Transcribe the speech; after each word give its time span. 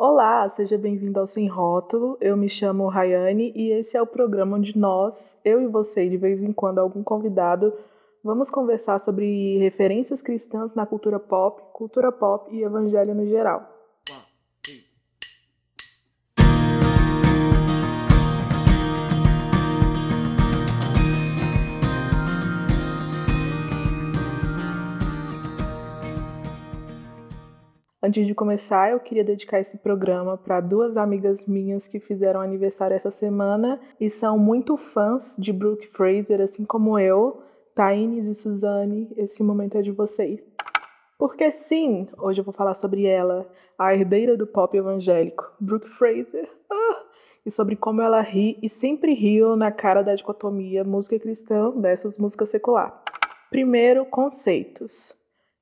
Olá, 0.00 0.48
seja 0.50 0.78
bem-vindo 0.78 1.18
ao 1.18 1.26
Sem 1.26 1.48
Rótulo. 1.48 2.16
Eu 2.20 2.36
me 2.36 2.48
chamo 2.48 2.86
Rayane 2.86 3.52
e 3.52 3.72
esse 3.72 3.96
é 3.96 4.00
o 4.00 4.06
programa 4.06 4.56
onde 4.56 4.78
nós, 4.78 5.36
eu 5.44 5.60
e 5.60 5.66
você, 5.66 6.08
de 6.08 6.16
vez 6.16 6.40
em 6.40 6.52
quando 6.52 6.78
algum 6.78 7.02
convidado, 7.02 7.74
vamos 8.22 8.48
conversar 8.48 9.00
sobre 9.00 9.58
referências 9.58 10.22
cristãs 10.22 10.72
na 10.72 10.86
cultura 10.86 11.18
pop, 11.18 11.60
cultura 11.72 12.12
pop 12.12 12.48
e 12.54 12.62
evangelho 12.62 13.12
no 13.12 13.26
geral. 13.26 13.77
Antes 28.08 28.26
de 28.26 28.34
começar, 28.34 28.90
eu 28.90 29.00
queria 29.00 29.22
dedicar 29.22 29.60
esse 29.60 29.76
programa 29.76 30.38
para 30.38 30.62
duas 30.62 30.96
amigas 30.96 31.44
minhas 31.44 31.86
que 31.86 32.00
fizeram 32.00 32.40
aniversário 32.40 32.96
essa 32.96 33.10
semana 33.10 33.78
e 34.00 34.08
são 34.08 34.38
muito 34.38 34.78
fãs 34.78 35.36
de 35.38 35.52
Brooke 35.52 35.88
Fraser, 35.88 36.40
assim 36.40 36.64
como 36.64 36.98
eu. 36.98 37.42
Taines 37.74 38.24
e 38.24 38.34
Suzane, 38.34 39.12
esse 39.14 39.42
momento 39.42 39.76
é 39.76 39.82
de 39.82 39.90
vocês. 39.90 40.40
Porque 41.18 41.50
sim, 41.50 42.06
hoje 42.16 42.40
eu 42.40 42.44
vou 42.46 42.54
falar 42.54 42.72
sobre 42.72 43.04
ela, 43.04 43.46
a 43.78 43.92
herdeira 43.92 44.38
do 44.38 44.46
pop 44.46 44.74
evangélico, 44.74 45.44
Brooke 45.60 45.86
Fraser. 45.86 46.48
Ah! 46.72 47.02
E 47.44 47.50
sobre 47.50 47.76
como 47.76 48.00
ela 48.00 48.22
ri 48.22 48.58
e 48.62 48.70
sempre 48.70 49.12
riu 49.12 49.54
na 49.54 49.70
cara 49.70 50.00
da 50.00 50.14
dicotomia 50.14 50.82
música 50.82 51.18
cristã 51.18 51.70
versus 51.72 52.16
música 52.16 52.46
secular. 52.46 53.02
Primeiro, 53.50 54.06
conceitos. 54.06 55.17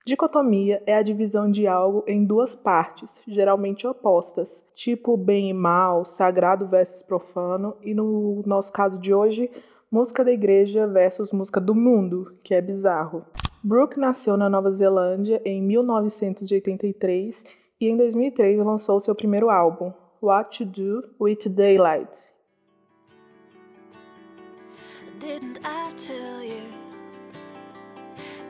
Dicotomia 0.07 0.81
é 0.87 0.95
a 0.95 1.03
divisão 1.03 1.51
de 1.51 1.67
algo 1.67 2.05
em 2.07 2.25
duas 2.25 2.55
partes, 2.55 3.21
geralmente 3.27 3.89
opostas, 3.89 4.63
tipo 4.73 5.17
bem 5.17 5.51
e 5.51 5.53
mal, 5.53 6.05
sagrado 6.05 6.65
versus 6.65 7.03
profano, 7.03 7.77
e 7.83 7.93
no 7.93 8.41
nosso 8.47 8.73
caso 8.73 9.01
de 9.01 9.13
hoje, 9.13 9.51
música 9.91 10.25
da 10.25 10.31
igreja 10.31 10.87
versus 10.87 11.33
música 11.33 11.61
do 11.61 11.75
mundo, 11.75 12.39
que 12.45 12.55
é 12.55 12.61
bizarro. 12.61 13.25
Brooke 13.65 13.99
nasceu 13.99 14.37
na 14.37 14.49
Nova 14.49 14.71
Zelândia 14.71 15.43
em 15.45 15.61
1983 15.61 17.45
e 17.81 17.89
em 17.89 17.97
2003 17.97 18.65
lançou 18.65 19.01
seu 19.01 19.13
primeiro 19.13 19.51
álbum, 19.51 19.93
What 20.23 20.57
to 20.59 20.65
Do 20.65 21.03
with 21.21 21.49
Daylight. 21.49 22.17
Didn't 25.19 25.59
I 25.65 25.93
tell 25.97 26.45
you? 26.45 26.86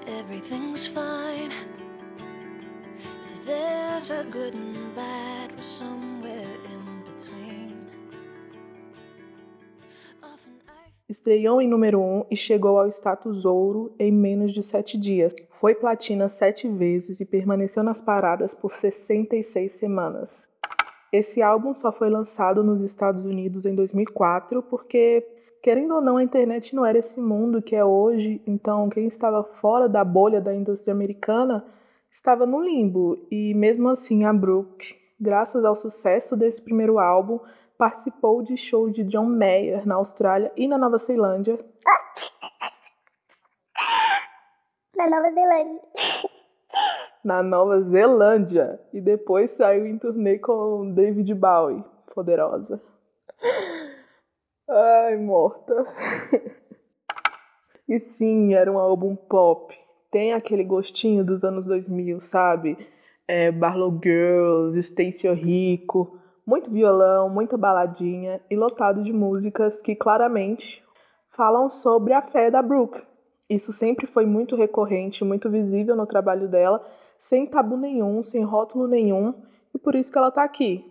Everything's 0.07 0.87
fine. 0.87 1.53
There's 3.45 4.11
a 4.11 4.25
good 4.25 4.55
and 4.55 4.95
bad, 4.95 5.63
somewhere 5.63 6.59
in 6.65 7.03
between. 7.05 7.77
Estreou 11.09 11.61
em 11.61 11.69
número 11.69 12.01
1 12.01 12.03
um 12.03 12.25
e 12.29 12.37
chegou 12.37 12.81
ao 12.81 12.89
status 12.89 13.45
ouro 13.45 13.95
em 13.99 14.11
menos 14.11 14.53
de 14.53 14.63
7 14.63 14.99
dias. 14.99 15.35
Foi 15.51 15.75
platina 15.75 16.29
7 16.29 16.69
vezes 16.69 17.21
e 17.21 17.25
permaneceu 17.25 17.85
nas 17.85 18.01
paradas 18.01 18.53
por 18.53 18.73
66 18.73 19.71
semanas. 19.73 20.47
Esse 21.13 21.41
álbum 21.41 21.75
só 21.75 21.93
foi 21.93 22.11
lançado 22.11 22.65
nos 22.65 22.83
Estados 22.83 23.25
Unidos 23.25 23.65
em 23.65 23.75
2004 23.75 24.63
porque 24.65 25.25
querendo 25.67 25.97
ou 25.97 26.01
não, 26.01 26.17
a 26.17 26.23
internet 26.23 26.77
não 26.77 26.87
era 26.87 26.97
esse 26.97 27.21
mundo 27.21 27.61
que 27.61 27.75
é 27.75 27.85
hoje, 27.85 28.41
então 28.47 28.89
quem 28.89 29.09
estava 29.09 29.43
fora 29.43 29.89
da 29.89 30.05
bolha 30.05 30.41
da 30.41 30.55
indústria 30.55 30.95
americana 30.95 31.65
estava 32.09 32.47
no 32.47 32.63
limbo. 32.63 33.27
E 33.33 33.53
mesmo 33.53 33.89
assim, 33.89 34.25
a 34.25 34.33
Brooke, 34.33 34.95
graças 35.19 35.65
ao 35.65 35.75
sucesso 35.75 36.37
desse 36.37 36.63
primeiro 36.63 37.01
álbum, 37.01 37.41
participou 37.77 38.43
de 38.43 38.57
shows 38.57 38.93
de 38.93 39.03
John 39.03 39.27
Mayer 39.27 39.85
na 39.85 39.97
Austrália 39.97 40.53
e 40.57 40.69
na 40.69 40.79
Nova 40.79 40.99
Zelândia. 40.99 41.59
Na 44.95 45.11
Nova 45.11 45.33
Zelândia. 45.33 45.81
Na 47.25 47.43
Nova 47.43 47.81
Zelândia. 47.81 48.81
E 48.93 49.01
depois 49.01 49.51
saiu 49.51 49.85
em 49.85 49.99
turnê 49.99 50.39
com 50.39 50.93
David 50.93 51.35
Bowie, 51.35 51.83
poderosa. 52.15 52.81
Ai, 54.69 55.17
morta. 55.17 55.87
e 57.89 58.01
sim, 58.01 58.53
era 58.53 58.71
um 58.71 58.79
álbum 58.79 59.15
pop. 59.15 59.73
Tem 60.11 60.33
aquele 60.33 60.65
gostinho 60.65 61.25
dos 61.25 61.45
anos 61.45 61.67
2000, 61.67 62.19
sabe? 62.19 62.77
É, 63.29 63.53
Barlow 63.53 63.97
Girls, 64.03 64.83
Stacey 64.83 65.33
Rico, 65.33 66.19
muito 66.45 66.69
violão, 66.71 67.29
muita 67.29 67.57
baladinha 67.57 68.41
e 68.51 68.57
lotado 68.57 69.05
de 69.05 69.13
músicas 69.13 69.81
que 69.81 69.95
claramente 69.95 70.85
falam 71.31 71.71
sobre 71.71 72.13
a 72.13 72.23
fé 72.23 72.51
da 72.51 72.61
Brooke. 72.61 73.03
Isso 73.49 73.73
sempre 73.73 74.09
foi 74.09 74.27
muito 74.27 74.57
recorrente, 74.57 75.25
muito 75.25 75.49
visível 75.49 75.95
no 75.95 76.07
trabalho 76.07 76.49
dela, 76.49 76.85
sem 77.19 77.47
tabu 77.47 77.77
nenhum, 77.77 78.21
sem 78.23 78.43
rótulo 78.43 78.89
nenhum, 78.89 79.33
e 79.73 79.79
por 79.79 79.95
isso 79.95 80.11
que 80.11 80.19
ela 80.19 80.29
está 80.29 80.43
aqui, 80.43 80.85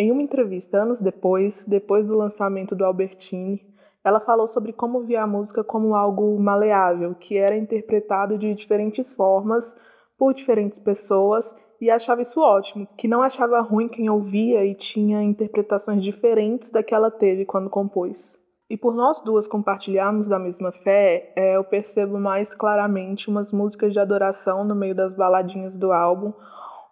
em 0.00 0.10
uma 0.10 0.22
entrevista 0.22 0.82
anos 0.82 1.02
depois, 1.02 1.62
depois 1.66 2.08
do 2.08 2.16
lançamento 2.16 2.74
do 2.74 2.86
Albertine, 2.86 3.60
ela 4.02 4.18
falou 4.18 4.48
sobre 4.48 4.72
como 4.72 5.02
via 5.02 5.22
a 5.22 5.26
música 5.26 5.62
como 5.62 5.94
algo 5.94 6.40
maleável, 6.40 7.14
que 7.14 7.36
era 7.36 7.54
interpretado 7.54 8.38
de 8.38 8.54
diferentes 8.54 9.12
formas 9.12 9.76
por 10.16 10.32
diferentes 10.32 10.78
pessoas 10.78 11.54
e 11.78 11.90
achava 11.90 12.22
isso 12.22 12.40
ótimo, 12.40 12.88
que 12.96 13.06
não 13.06 13.22
achava 13.22 13.60
ruim 13.60 13.88
quem 13.88 14.08
ouvia 14.08 14.64
e 14.64 14.74
tinha 14.74 15.22
interpretações 15.22 16.02
diferentes 16.02 16.70
da 16.70 16.82
que 16.82 16.94
ela 16.94 17.10
teve 17.10 17.44
quando 17.44 17.68
compôs. 17.68 18.38
E 18.70 18.78
por 18.78 18.94
nós 18.94 19.20
duas 19.20 19.46
compartilharmos 19.46 20.28
da 20.28 20.38
mesma 20.38 20.72
fé, 20.72 21.34
é, 21.36 21.56
eu 21.56 21.64
percebo 21.64 22.18
mais 22.18 22.54
claramente 22.54 23.28
umas 23.28 23.52
músicas 23.52 23.92
de 23.92 24.00
adoração 24.00 24.64
no 24.64 24.74
meio 24.74 24.94
das 24.94 25.12
baladinhas 25.12 25.76
do 25.76 25.92
álbum, 25.92 26.32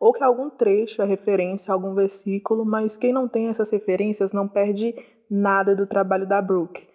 ou 0.01 0.13
que 0.13 0.23
algum 0.23 0.49
trecho 0.49 1.03
é 1.03 1.05
referência 1.05 1.73
a 1.73 1.75
algum 1.75 1.95
versículo, 1.95 2.65
mas 2.65 2.97
quem 2.97 3.13
não 3.13 3.27
tem 3.29 3.49
essas 3.49 3.71
referências 3.71 4.33
não 4.33 4.47
perde 4.47 4.95
nada 5.31 5.75
do 5.75 5.87
trabalho 5.87 6.27
da 6.27 6.41
Brooke. 6.41 6.87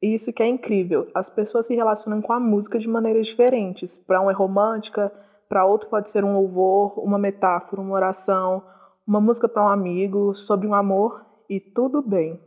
E 0.00 0.14
isso 0.14 0.32
que 0.32 0.42
é 0.42 0.46
incrível, 0.46 1.08
as 1.14 1.30
pessoas 1.30 1.66
se 1.66 1.74
relacionam 1.74 2.20
com 2.20 2.32
a 2.32 2.40
música 2.40 2.78
de 2.78 2.88
maneiras 2.88 3.26
diferentes. 3.26 3.96
Para 3.96 4.20
um 4.20 4.30
é 4.30 4.34
romântica, 4.34 5.12
para 5.48 5.64
outro 5.64 5.88
pode 5.88 6.08
ser 6.08 6.24
um 6.24 6.34
louvor, 6.34 6.98
uma 6.98 7.18
metáfora, 7.18 7.80
uma 7.80 7.94
oração, 7.94 8.64
uma 9.06 9.20
música 9.20 9.48
para 9.48 9.64
um 9.64 9.68
amigo, 9.68 10.34
sobre 10.34 10.66
um 10.66 10.74
amor 10.74 11.24
e 11.48 11.60
tudo 11.60 12.02
bem. 12.02 12.40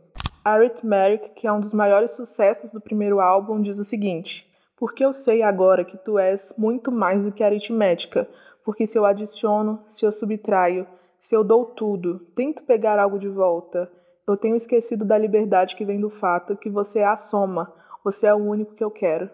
Arithmetic, 0.44 1.34
que 1.34 1.46
é 1.46 1.52
um 1.52 1.60
dos 1.60 1.72
maiores 1.72 2.10
sucessos 2.12 2.72
do 2.72 2.80
primeiro 2.80 3.20
álbum, 3.20 3.60
diz 3.60 3.78
o 3.78 3.84
seguinte: 3.84 4.46
Porque 4.76 5.04
eu 5.04 5.12
sei 5.12 5.42
agora 5.42 5.84
que 5.84 5.96
tu 5.96 6.18
és 6.18 6.52
muito 6.58 6.92
mais 6.92 7.24
do 7.24 7.32
que 7.32 7.42
aritmética, 7.42 8.28
porque 8.66 8.84
se 8.84 8.98
eu 8.98 9.06
adiciono, 9.06 9.80
se 9.88 10.04
eu 10.04 10.10
subtraio, 10.10 10.88
se 11.20 11.36
eu 11.36 11.44
dou 11.44 11.64
tudo, 11.64 12.18
tento 12.34 12.64
pegar 12.64 12.98
algo 12.98 13.16
de 13.16 13.28
volta, 13.28 13.88
eu 14.26 14.36
tenho 14.36 14.56
esquecido 14.56 15.04
da 15.04 15.16
liberdade 15.16 15.76
que 15.76 15.84
vem 15.84 16.00
do 16.00 16.10
fato 16.10 16.56
que 16.56 16.68
você 16.68 16.98
é 16.98 17.06
a 17.06 17.16
soma, 17.16 17.72
você 18.02 18.26
é 18.26 18.34
o 18.34 18.38
único 18.38 18.74
que 18.74 18.82
eu 18.82 18.90
quero. 18.90 19.30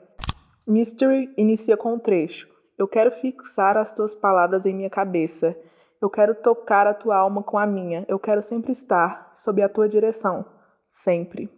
Mystery 0.66 1.32
inicia 1.34 1.78
com 1.78 1.94
um 1.94 1.98
trecho. 1.98 2.46
Eu 2.76 2.86
quero 2.86 3.10
fixar 3.10 3.78
as 3.78 3.90
tuas 3.90 4.14
palavras 4.14 4.66
em 4.66 4.74
minha 4.74 4.90
cabeça. 4.90 5.56
Eu 5.98 6.10
quero 6.10 6.34
tocar 6.34 6.86
a 6.86 6.92
tua 6.92 7.16
alma 7.16 7.42
com 7.42 7.58
a 7.58 7.66
minha. 7.66 8.04
Eu 8.08 8.18
quero 8.18 8.42
sempre 8.42 8.72
estar 8.72 9.32
sob 9.38 9.62
a 9.62 9.68
tua 9.68 9.88
direção. 9.88 10.44
Sempre. 10.90 11.48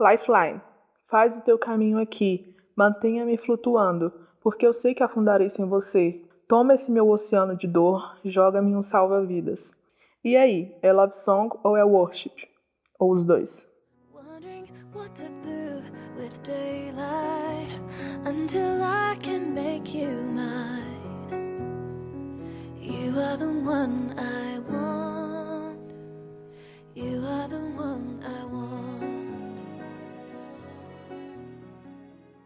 Lifeline. 0.00 0.60
Faz 1.06 1.36
o 1.38 1.42
teu 1.42 1.56
caminho 1.56 1.98
aqui. 1.98 2.56
Mantenha-me 2.76 3.38
flutuando, 3.38 4.12
porque 4.42 4.66
eu 4.66 4.72
sei 4.72 4.94
que 4.94 5.02
afundarei 5.04 5.48
sem 5.48 5.64
você. 5.64 6.20
Toma 6.54 6.74
esse 6.74 6.88
meu 6.88 7.10
oceano 7.10 7.56
de 7.56 7.66
dor, 7.66 8.16
joga-me 8.24 8.76
um 8.76 8.80
salva-vidas. 8.80 9.74
E 10.22 10.36
aí, 10.36 10.72
é 10.82 10.92
love 10.92 11.12
song 11.16 11.52
ou 11.64 11.76
é 11.76 11.82
worship? 11.82 12.48
Ou 12.96 13.10
os 13.10 13.24
dois? 13.24 13.66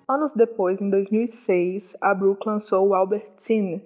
Anos 0.09 0.33
depois, 0.33 0.81
em 0.81 0.89
2006, 0.89 1.95
a 2.01 2.15
Brooke 2.15 2.49
lançou 2.49 2.89
o 2.89 2.95
Albertine, 2.95 3.83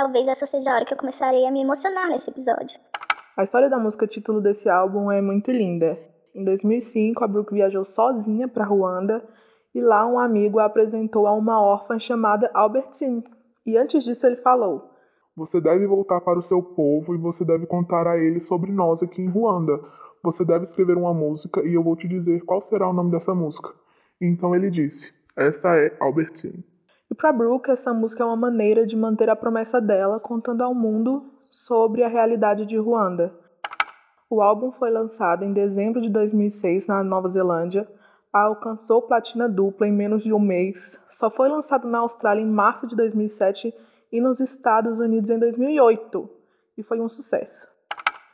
talvez 0.00 0.26
essa 0.28 0.46
seja 0.46 0.70
a 0.70 0.74
hora 0.76 0.84
que 0.86 0.94
eu 0.94 0.98
começarei 0.98 1.46
a 1.46 1.50
me 1.50 1.60
emocionar 1.60 2.08
nesse 2.08 2.30
episódio. 2.30 2.80
A 3.36 3.42
história 3.42 3.68
da 3.68 3.78
música 3.78 4.06
título 4.06 4.40
desse 4.40 4.66
álbum 4.66 5.12
é 5.12 5.20
muito 5.20 5.50
linda. 5.50 5.98
Em 6.34 6.42
2005, 6.42 7.22
a 7.22 7.28
Brooke 7.28 7.52
viajou 7.52 7.84
sozinha 7.84 8.48
para 8.48 8.64
Ruanda 8.64 9.22
e 9.74 9.80
lá 9.80 10.06
um 10.06 10.18
amigo 10.18 10.58
a 10.58 10.64
apresentou 10.64 11.26
a 11.26 11.32
uma 11.32 11.60
órfã 11.60 11.98
chamada 11.98 12.50
Albertine. 12.54 13.22
E 13.66 13.76
antes 13.76 14.02
disso 14.02 14.26
ele 14.26 14.36
falou: 14.36 14.90
Você 15.36 15.60
deve 15.60 15.86
voltar 15.86 16.22
para 16.22 16.38
o 16.38 16.42
seu 16.42 16.62
povo 16.62 17.14
e 17.14 17.18
você 17.18 17.44
deve 17.44 17.66
contar 17.66 18.06
a 18.06 18.16
eles 18.16 18.46
sobre 18.46 18.72
nós 18.72 19.02
aqui 19.02 19.20
em 19.20 19.28
Ruanda. 19.28 19.78
Você 20.24 20.46
deve 20.46 20.62
escrever 20.62 20.96
uma 20.96 21.12
música 21.12 21.60
e 21.62 21.74
eu 21.74 21.82
vou 21.82 21.94
te 21.94 22.08
dizer 22.08 22.42
qual 22.46 22.62
será 22.62 22.88
o 22.88 22.94
nome 22.94 23.10
dessa 23.10 23.34
música. 23.34 23.70
Então 24.18 24.54
ele 24.54 24.70
disse: 24.70 25.12
Essa 25.36 25.76
é 25.76 25.94
Albertine. 26.00 26.64
E 27.10 27.14
para 27.14 27.32
Brooke, 27.32 27.70
essa 27.70 27.92
música 27.92 28.22
é 28.22 28.26
uma 28.26 28.36
maneira 28.36 28.86
de 28.86 28.96
manter 28.96 29.28
a 29.28 29.34
promessa 29.34 29.80
dela, 29.80 30.20
contando 30.20 30.62
ao 30.62 30.72
mundo 30.72 31.24
sobre 31.50 32.04
a 32.04 32.08
realidade 32.08 32.64
de 32.64 32.78
Ruanda. 32.78 33.34
O 34.30 34.40
álbum 34.40 34.70
foi 34.70 34.90
lançado 34.90 35.44
em 35.44 35.52
dezembro 35.52 36.00
de 36.00 36.08
2006 36.08 36.86
na 36.86 37.02
Nova 37.02 37.28
Zelândia, 37.28 37.88
alcançou 38.32 39.02
platina 39.02 39.48
dupla 39.48 39.88
em 39.88 39.92
menos 39.92 40.22
de 40.22 40.32
um 40.32 40.38
mês, 40.38 41.00
só 41.08 41.28
foi 41.28 41.48
lançado 41.48 41.88
na 41.88 41.98
Austrália 41.98 42.42
em 42.42 42.46
março 42.46 42.86
de 42.86 42.94
2007 42.94 43.74
e 44.12 44.20
nos 44.20 44.38
Estados 44.38 45.00
Unidos 45.00 45.30
em 45.30 45.38
2008, 45.40 46.30
e 46.78 46.82
foi 46.84 47.00
um 47.00 47.08
sucesso. 47.08 47.68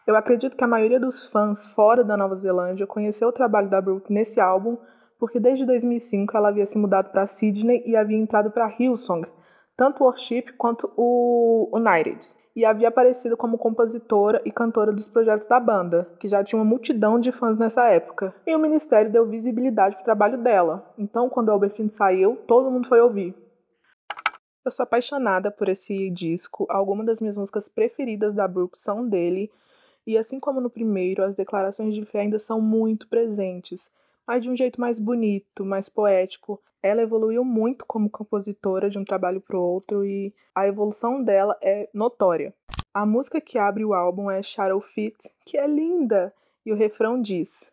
Eu 0.06 0.14
acredito 0.14 0.55
que 0.55 0.62
a 0.62 0.69
maioria 0.69 1.00
dos 1.00 1.25
fãs 1.25 1.73
fora 1.73 2.05
da 2.05 2.14
Nova 2.14 2.37
Zelândia 2.37 2.87
conheceu 2.87 3.28
o 3.28 3.32
trabalho 3.32 3.70
da 3.70 3.81
Brooke 3.81 4.12
nesse 4.12 4.38
álbum, 4.38 4.76
porque 5.18 5.40
desde 5.40 5.64
2005 5.64 6.36
ela 6.36 6.48
havia 6.48 6.66
se 6.66 6.78
mudado 6.78 7.10
para 7.10 7.26
Sydney 7.26 7.82
e 7.86 7.96
havia 7.96 8.16
entrado 8.16 8.50
para 8.50 8.74
Hillsong, 8.78 9.26
tanto 9.76 10.02
o 10.02 10.06
Worship 10.06 10.52
quanto 10.56 10.92
o 10.96 11.70
United 11.72 12.36
e 12.56 12.64
havia 12.64 12.88
aparecido 12.88 13.36
como 13.36 13.58
compositora 13.58 14.40
e 14.42 14.50
cantora 14.50 14.90
dos 14.90 15.06
projetos 15.06 15.46
da 15.46 15.60
banda, 15.60 16.08
que 16.18 16.26
já 16.26 16.42
tinha 16.42 16.58
uma 16.58 16.64
multidão 16.64 17.20
de 17.20 17.30
fãs 17.30 17.58
nessa 17.58 17.84
época. 17.90 18.34
E 18.46 18.56
o 18.56 18.58
ministério 18.58 19.12
deu 19.12 19.26
visibilidade 19.26 19.94
para 19.94 20.00
o 20.00 20.04
trabalho 20.06 20.38
dela. 20.38 20.90
Então, 20.96 21.28
quando 21.28 21.50
Albertine 21.50 21.90
saiu, 21.90 22.36
todo 22.46 22.70
mundo 22.70 22.88
foi 22.88 22.98
ouvir. 22.98 23.34
Eu 24.64 24.70
sou 24.70 24.84
apaixonada 24.84 25.50
por 25.50 25.68
esse 25.68 26.08
disco. 26.08 26.66
Algumas 26.70 27.04
das 27.04 27.20
minhas 27.20 27.36
músicas 27.36 27.68
preferidas 27.68 28.34
da 28.34 28.48
Brooke 28.48 28.78
são 28.78 29.06
dele. 29.06 29.52
E 30.06 30.16
assim 30.16 30.40
como 30.40 30.58
no 30.58 30.70
primeiro, 30.70 31.22
as 31.22 31.34
declarações 31.34 31.94
de 31.94 32.06
fé 32.06 32.20
ainda 32.20 32.38
são 32.38 32.58
muito 32.58 33.06
presentes, 33.06 33.90
mas 34.26 34.43
de 34.43 34.50
um 34.50 34.56
jeito 34.56 34.81
mais 34.81 34.99
bonito, 34.99 35.64
mais 35.64 35.88
poético. 35.88 36.61
Ela 36.82 37.02
evoluiu 37.02 37.44
muito 37.44 37.84
como 37.87 38.11
compositora 38.11 38.90
de 38.90 38.99
um 38.99 39.05
trabalho 39.05 39.40
para 39.40 39.56
o 39.56 39.62
outro 39.62 40.05
e 40.05 40.34
a 40.55 40.67
evolução 40.67 41.23
dela 41.23 41.56
é 41.62 41.88
notória. 41.93 42.55
A 42.93 43.05
música 43.05 43.40
que 43.40 43.58
abre 43.58 43.84
o 43.84 43.94
álbum 43.94 44.31
é 44.31 44.43
Shadow 44.43 44.81
Fit, 44.81 45.17
que 45.44 45.58
é 45.58 45.67
linda, 45.67 46.32
e 46.64 46.73
o 46.73 46.76
refrão 46.76 47.20
diz: 47.20 47.70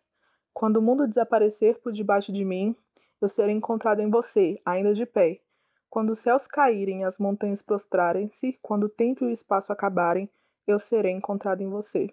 Quando 0.52 0.76
o 0.76 0.82
mundo 0.82 1.08
desaparecer 1.08 1.80
por 1.80 1.92
debaixo 1.92 2.32
de 2.32 2.44
mim, 2.44 2.76
eu 3.20 3.28
serei 3.28 3.54
encontrado 3.54 4.00
em 4.00 4.10
você, 4.10 4.54
ainda 4.64 4.92
de 4.92 5.06
pé. 5.06 5.40
Quando 5.88 6.10
os 6.10 6.18
céus 6.18 6.46
caírem 6.46 7.00
e 7.00 7.04
as 7.04 7.18
montanhas 7.18 7.62
prostrarem-se, 7.62 8.58
quando 8.60 8.84
o 8.84 8.88
tempo 8.88 9.24
e 9.24 9.28
o 9.28 9.30
espaço 9.30 9.72
acabarem, 9.72 10.28
eu 10.66 10.78
serei 10.78 11.12
encontrado 11.12 11.62
em 11.62 11.68
você. 11.68 12.10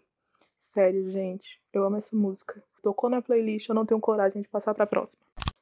Sério, 0.60 1.10
gente, 1.10 1.60
eu 1.74 1.84
amo 1.84 1.98
essa 1.98 2.16
música. 2.16 2.64
Tocou 2.82 3.10
na 3.10 3.22
playlist, 3.22 3.70
eu 3.70 3.76
não 3.76 3.86
tenho 3.86 4.00
coragem 4.00 4.42
de 4.42 4.50
passar 4.50 4.74
para 4.74 4.84
a 4.84 4.88
próxima. 4.88 5.22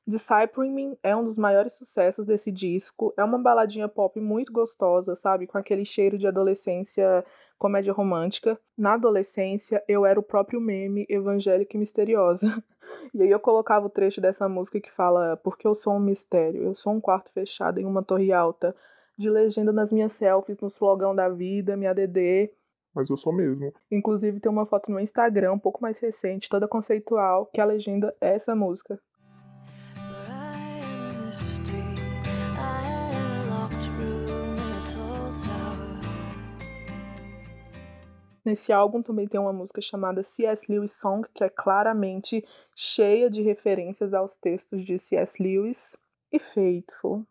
Deciphering 0.09 0.71
Me 0.71 0.97
é 1.03 1.15
um 1.15 1.23
dos 1.23 1.37
maiores 1.37 1.73
sucessos 1.73 2.25
desse 2.25 2.51
disco. 2.51 3.13
É 3.15 3.23
uma 3.23 3.37
baladinha 3.37 3.87
pop 3.87 4.19
muito 4.19 4.51
gostosa, 4.51 5.15
sabe? 5.15 5.45
Com 5.45 5.57
aquele 5.57 5.85
cheiro 5.85 6.17
de 6.17 6.25
adolescência, 6.25 7.23
comédia 7.59 7.93
romântica. 7.93 8.59
Na 8.75 8.93
adolescência, 8.93 9.83
eu 9.87 10.05
era 10.05 10.19
o 10.19 10.23
próprio 10.23 10.59
meme 10.59 11.05
evangélica 11.07 11.75
e 11.75 11.79
misteriosa. 11.79 12.61
E 13.13 13.21
aí 13.21 13.29
eu 13.29 13.39
colocava 13.39 13.85
o 13.85 13.89
trecho 13.89 14.19
dessa 14.19 14.49
música 14.49 14.81
que 14.81 14.91
fala: 14.91 15.37
Porque 15.43 15.67
eu 15.67 15.75
sou 15.75 15.93
um 15.93 15.99
mistério, 15.99 16.63
eu 16.63 16.73
sou 16.73 16.91
um 16.91 16.99
quarto 16.99 17.31
fechado 17.31 17.79
em 17.79 17.85
uma 17.85 18.01
torre 18.01 18.31
alta. 18.31 18.75
De 19.15 19.29
legenda 19.29 19.71
nas 19.71 19.91
minhas 19.91 20.13
selfies, 20.13 20.59
no 20.59 20.69
slogão 20.69 21.13
da 21.13 21.29
vida, 21.29 21.77
minha 21.77 21.93
DD. 21.93 22.51
Mas 22.93 23.09
eu 23.09 23.17
sou 23.17 23.31
mesmo. 23.31 23.73
Inclusive 23.91 24.39
tem 24.39 24.51
uma 24.51 24.65
foto 24.65 24.91
no 24.91 24.99
Instagram, 24.99 25.53
um 25.53 25.59
pouco 25.59 25.81
mais 25.81 25.99
recente, 25.99 26.49
toda 26.49 26.67
conceitual, 26.67 27.45
que 27.47 27.61
a 27.61 27.65
legenda 27.65 28.15
é 28.19 28.35
essa 28.35 28.55
música. 28.55 28.99
Nesse 38.49 38.73
álbum 38.73 39.03
também 39.03 39.27
tem 39.27 39.39
uma 39.39 39.53
música 39.53 39.79
chamada 39.79 40.23
C.S. 40.23 40.65
Lewis 40.67 40.93
Song, 40.93 41.27
que 41.35 41.43
é 41.43 41.49
claramente 41.49 42.43
cheia 42.75 43.29
de 43.29 43.43
referências 43.43 44.11
aos 44.11 44.35
textos 44.37 44.83
de 44.83 44.97
C.S. 44.97 45.41
Lewis. 45.41 45.95
E 46.31 46.39
Faithful, 46.39 47.25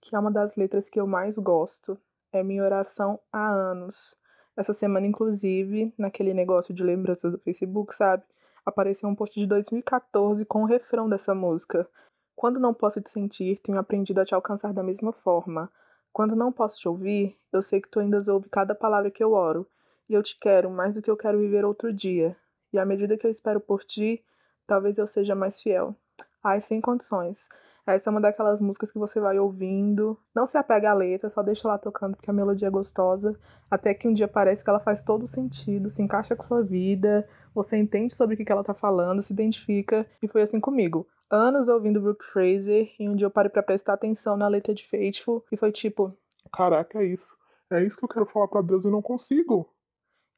que 0.00 0.14
é 0.14 0.18
uma 0.18 0.30
das 0.30 0.56
letras 0.56 0.88
que 0.88 0.98
eu 0.98 1.06
mais 1.06 1.36
gosto. 1.36 1.98
É 2.32 2.42
minha 2.42 2.62
oração 2.62 3.20
há 3.30 3.50
anos. 3.50 4.16
Essa 4.56 4.74
semana, 4.74 5.06
inclusive, 5.06 5.92
naquele 5.96 6.34
negócio 6.34 6.74
de 6.74 6.82
lembranças 6.82 7.32
do 7.32 7.38
Facebook, 7.38 7.94
sabe? 7.94 8.22
Apareceu 8.64 9.08
um 9.08 9.14
post 9.14 9.38
de 9.40 9.46
2014 9.46 10.44
com 10.44 10.62
o 10.62 10.66
refrão 10.66 11.08
dessa 11.08 11.34
música. 11.34 11.88
Quando 12.36 12.60
não 12.60 12.74
posso 12.74 13.00
te 13.00 13.10
sentir, 13.10 13.58
tenho 13.60 13.78
aprendido 13.78 14.20
a 14.20 14.24
te 14.24 14.34
alcançar 14.34 14.72
da 14.72 14.82
mesma 14.82 15.12
forma. 15.12 15.70
Quando 16.12 16.36
não 16.36 16.52
posso 16.52 16.78
te 16.78 16.88
ouvir, 16.88 17.36
eu 17.52 17.62
sei 17.62 17.80
que 17.80 17.88
tu 17.88 17.98
ainda 17.98 18.22
ouve 18.30 18.48
cada 18.50 18.74
palavra 18.74 19.10
que 19.10 19.24
eu 19.24 19.32
oro. 19.32 19.66
E 20.08 20.14
eu 20.14 20.22
te 20.22 20.38
quero 20.38 20.70
mais 20.70 20.94
do 20.94 21.02
que 21.02 21.10
eu 21.10 21.16
quero 21.16 21.38
viver 21.38 21.64
outro 21.64 21.92
dia. 21.92 22.36
E 22.72 22.78
à 22.78 22.84
medida 22.84 23.16
que 23.16 23.26
eu 23.26 23.30
espero 23.30 23.60
por 23.60 23.82
ti, 23.82 24.22
talvez 24.66 24.98
eu 24.98 25.06
seja 25.06 25.34
mais 25.34 25.60
fiel. 25.62 25.96
Ai, 26.42 26.60
sem 26.60 26.80
condições. 26.80 27.48
Essa 27.86 28.08
é 28.08 28.12
uma 28.12 28.20
daquelas 28.20 28.60
músicas 28.60 28.92
que 28.92 28.98
você 28.98 29.18
vai 29.18 29.40
ouvindo, 29.40 30.16
não 30.32 30.46
se 30.46 30.56
apega 30.56 30.90
à 30.90 30.94
letra, 30.94 31.28
só 31.28 31.42
deixa 31.42 31.66
lá 31.66 31.76
tocando 31.76 32.14
porque 32.14 32.30
a 32.30 32.32
melodia 32.32 32.68
é 32.68 32.70
gostosa, 32.70 33.36
até 33.68 33.92
que 33.92 34.06
um 34.06 34.12
dia 34.12 34.28
parece 34.28 34.62
que 34.62 34.70
ela 34.70 34.78
faz 34.78 35.02
todo 35.02 35.26
sentido, 35.26 35.90
se 35.90 36.00
encaixa 36.00 36.36
com 36.36 36.44
sua 36.44 36.62
vida, 36.62 37.28
você 37.52 37.76
entende 37.76 38.14
sobre 38.14 38.34
o 38.34 38.38
que 38.38 38.52
ela 38.52 38.62
tá 38.62 38.72
falando, 38.72 39.20
se 39.20 39.32
identifica, 39.32 40.06
e 40.22 40.28
foi 40.28 40.42
assim 40.42 40.60
comigo. 40.60 41.08
Anos 41.28 41.66
ouvindo 41.66 42.00
Brooke 42.00 42.24
Fraser, 42.24 42.88
e 43.00 43.08
um 43.08 43.16
dia 43.16 43.26
eu 43.26 43.30
parei 43.30 43.50
para 43.50 43.62
prestar 43.62 43.94
atenção 43.94 44.36
na 44.36 44.46
letra 44.46 44.72
de 44.72 44.86
Faithful, 44.86 45.44
e 45.50 45.56
foi 45.56 45.72
tipo: 45.72 46.16
Caraca, 46.52 47.00
é 47.00 47.06
isso. 47.06 47.36
É 47.68 47.82
isso 47.82 47.96
que 47.96 48.04
eu 48.04 48.08
quero 48.08 48.26
falar 48.26 48.48
para 48.48 48.62
Deus 48.62 48.84
e 48.84 48.90
não 48.90 49.02
consigo. 49.02 49.68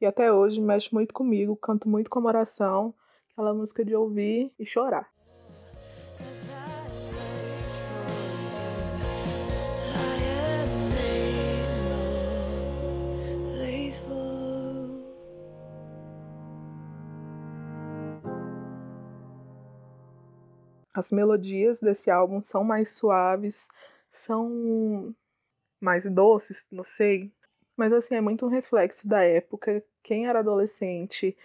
E 0.01 0.07
até 0.07 0.33
hoje 0.33 0.61
mexe 0.61 0.95
muito 0.95 1.13
comigo, 1.13 1.57
canto 1.57 1.89
muito 1.89 2.09
como 2.09 2.29
oração, 2.29 2.95
aquela 3.33 3.53
música 3.53 3.85
de 3.85 3.95
ouvir 3.95 4.53
e 4.59 4.65
chorar. 4.65 5.14
As 20.95 21.11
melodias 21.11 21.81
desse 21.81 22.11
álbum 22.11 22.41
são 22.43 22.65
mais 22.65 22.91
suaves, 22.91 23.69
são 24.11 25.15
mais 25.81 26.09
doces, 26.09 26.67
não 26.71 26.85
sei. 26.85 27.33
Mas 27.77 27.93
assim, 27.93 28.15
é 28.15 28.21
muito 28.21 28.47
um 28.47 28.49
reflexo 28.49 29.09
da 29.09 29.23
época 29.23 29.85
quem 30.05 30.27
era 30.27 30.39
adolescente 30.41 31.37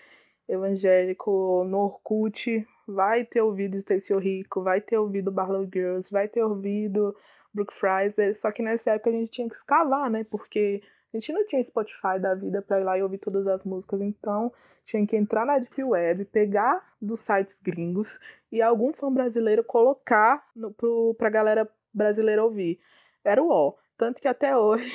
evangélico 0.47 1.63
no 1.63 1.77
Orkut 1.77 2.67
vai 2.85 3.23
ter 3.23 3.41
ouvido 3.41 3.79
Stacey 3.79 4.17
Rico, 4.17 4.61
vai 4.61 4.81
ter 4.81 4.97
ouvido 4.97 5.31
Barlow 5.31 5.67
Girls, 5.71 6.11
vai 6.11 6.27
ter 6.27 6.43
ouvido 6.43 7.15
Brooke 7.53 7.73
Fraser, 7.73 8.35
só 8.37 8.51
que 8.51 8.61
nessa 8.61 8.91
época 8.91 9.09
a 9.09 9.13
gente 9.13 9.31
tinha 9.31 9.47
que 9.47 9.55
escavar, 9.55 10.09
né? 10.09 10.23
Porque 10.23 10.81
a 11.13 11.17
gente 11.17 11.31
não 11.31 11.45
tinha 11.45 11.63
Spotify 11.63 12.19
da 12.19 12.35
vida 12.35 12.61
para 12.61 12.79
ir 12.79 12.83
lá 12.83 12.97
e 12.97 13.03
ouvir 13.03 13.19
todas 13.19 13.47
as 13.47 13.63
músicas, 13.63 14.01
então 14.01 14.51
tinha 14.83 15.05
que 15.05 15.15
entrar 15.15 15.45
na 15.45 15.57
Deep 15.57 15.83
Web, 15.83 16.25
pegar 16.25 16.83
dos 17.01 17.21
sites 17.21 17.57
gringos 17.61 18.19
e 18.51 18.61
algum 18.61 18.93
fã 18.93 19.11
brasileiro 19.11 19.63
colocar 19.63 20.45
no, 20.55 20.73
pro, 20.73 21.15
pra 21.15 21.29
galera 21.29 21.69
brasileira 21.93 22.43
ouvir. 22.43 22.79
Era 23.23 23.41
o 23.41 23.49
ó. 23.49 23.73
Tanto 23.97 24.21
que 24.21 24.27
até 24.27 24.55
hoje 24.55 24.89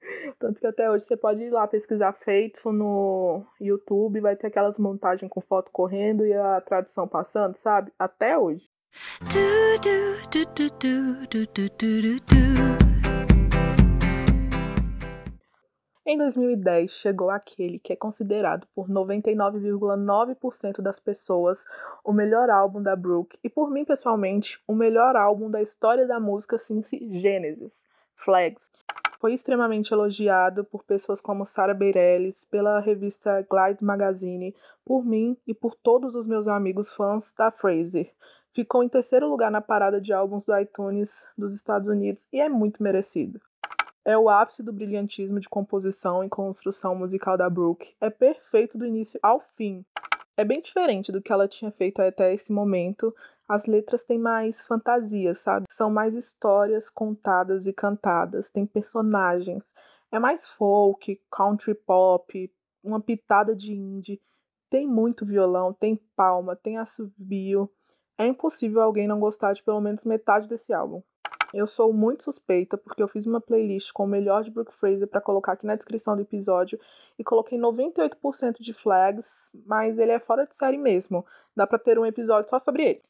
Tanto 0.38 0.60
que 0.60 0.66
até 0.66 0.90
hoje 0.90 1.04
você 1.04 1.16
pode 1.16 1.42
ir 1.42 1.50
lá 1.50 1.66
pesquisar 1.66 2.12
Faithful 2.12 2.72
no 2.72 3.44
YouTube, 3.60 4.20
vai 4.20 4.36
ter 4.36 4.46
aquelas 4.46 4.78
montagens 4.78 5.30
com 5.30 5.40
foto 5.40 5.70
correndo 5.70 6.24
e 6.24 6.32
a 6.32 6.60
tradução 6.60 7.06
passando, 7.06 7.54
sabe? 7.54 7.92
Até 7.98 8.36
hoje. 8.38 8.64
Em 16.12 16.18
2010, 16.18 16.90
chegou 16.90 17.30
aquele 17.30 17.78
que 17.78 17.92
é 17.92 17.96
considerado 17.96 18.66
por 18.74 18.88
99,9% 18.88 20.82
das 20.82 20.98
pessoas 20.98 21.64
o 22.02 22.12
melhor 22.12 22.50
álbum 22.50 22.82
da 22.82 22.96
Brooke 22.96 23.38
e 23.44 23.48
por 23.48 23.70
mim 23.70 23.84
pessoalmente 23.84 24.60
o 24.66 24.74
melhor 24.74 25.14
álbum 25.14 25.48
da 25.48 25.62
história 25.62 26.08
da 26.08 26.18
música 26.18 26.58
sem 26.58 26.82
Genesis, 27.00 27.84
Flags. 28.16 28.72
Foi 29.20 29.34
extremamente 29.34 29.94
elogiado 29.94 30.64
por 30.64 30.82
pessoas 30.82 31.20
como 31.20 31.46
Sarah 31.46 31.74
Bareilles, 31.74 32.44
pela 32.44 32.80
revista 32.80 33.46
Glide 33.48 33.84
Magazine, 33.84 34.52
por 34.84 35.04
mim 35.04 35.36
e 35.46 35.54
por 35.54 35.76
todos 35.76 36.16
os 36.16 36.26
meus 36.26 36.48
amigos 36.48 36.92
fãs 36.92 37.32
da 37.38 37.52
Fraser. 37.52 38.12
Ficou 38.52 38.82
em 38.82 38.88
terceiro 38.88 39.28
lugar 39.28 39.52
na 39.52 39.60
parada 39.60 40.00
de 40.00 40.12
álbuns 40.12 40.44
do 40.44 40.58
iTunes 40.58 41.24
dos 41.38 41.54
Estados 41.54 41.86
Unidos 41.86 42.26
e 42.32 42.40
é 42.40 42.48
muito 42.48 42.82
merecido. 42.82 43.40
É 44.04 44.16
o 44.16 44.28
ápice 44.28 44.62
do 44.62 44.72
brilhantismo 44.72 45.38
de 45.38 45.48
composição 45.48 46.24
e 46.24 46.28
construção 46.28 46.94
musical 46.94 47.36
da 47.36 47.50
Brooke. 47.50 47.94
É 48.00 48.08
perfeito 48.08 48.78
do 48.78 48.86
início 48.86 49.20
ao 49.22 49.40
fim. 49.40 49.84
É 50.36 50.44
bem 50.44 50.60
diferente 50.60 51.12
do 51.12 51.20
que 51.20 51.30
ela 51.30 51.46
tinha 51.46 51.70
feito 51.70 52.00
até 52.00 52.32
esse 52.32 52.50
momento. 52.50 53.14
As 53.46 53.66
letras 53.66 54.02
têm 54.02 54.18
mais 54.18 54.62
fantasia, 54.62 55.34
sabe? 55.34 55.66
São 55.68 55.90
mais 55.90 56.14
histórias 56.14 56.88
contadas 56.88 57.66
e 57.66 57.72
cantadas, 57.72 58.50
tem 58.50 58.64
personagens. 58.64 59.74
É 60.10 60.18
mais 60.18 60.48
folk, 60.48 61.20
country 61.30 61.74
pop, 61.74 62.50
uma 62.82 63.00
pitada 63.00 63.54
de 63.54 63.74
indie. 63.74 64.20
Tem 64.70 64.86
muito 64.86 65.26
violão, 65.26 65.74
tem 65.74 65.96
palma, 66.16 66.56
tem 66.56 66.78
assobio. 66.78 67.70
É 68.16 68.26
impossível 68.26 68.80
alguém 68.80 69.06
não 69.06 69.20
gostar 69.20 69.52
de 69.52 69.62
pelo 69.62 69.80
menos 69.80 70.04
metade 70.04 70.48
desse 70.48 70.72
álbum. 70.72 71.02
Eu 71.52 71.66
sou 71.66 71.92
muito 71.92 72.22
suspeita 72.22 72.78
porque 72.78 73.02
eu 73.02 73.08
fiz 73.08 73.26
uma 73.26 73.40
playlist 73.40 73.92
com 73.92 74.04
o 74.04 74.08
melhor 74.08 74.44
de 74.44 74.50
Brooke 74.50 74.74
Fraser 74.74 75.08
para 75.08 75.20
colocar 75.20 75.52
aqui 75.52 75.66
na 75.66 75.74
descrição 75.74 76.14
do 76.14 76.22
episódio 76.22 76.78
e 77.18 77.24
coloquei 77.24 77.58
98% 77.58 78.60
de 78.60 78.72
flags, 78.72 79.50
mas 79.66 79.98
ele 79.98 80.12
é 80.12 80.18
fora 80.20 80.46
de 80.46 80.54
série 80.54 80.78
mesmo. 80.78 81.26
Dá 81.56 81.66
para 81.66 81.78
ter 81.78 81.98
um 81.98 82.06
episódio 82.06 82.48
só 82.48 82.58
sobre 82.58 82.84
ele. 82.84 83.02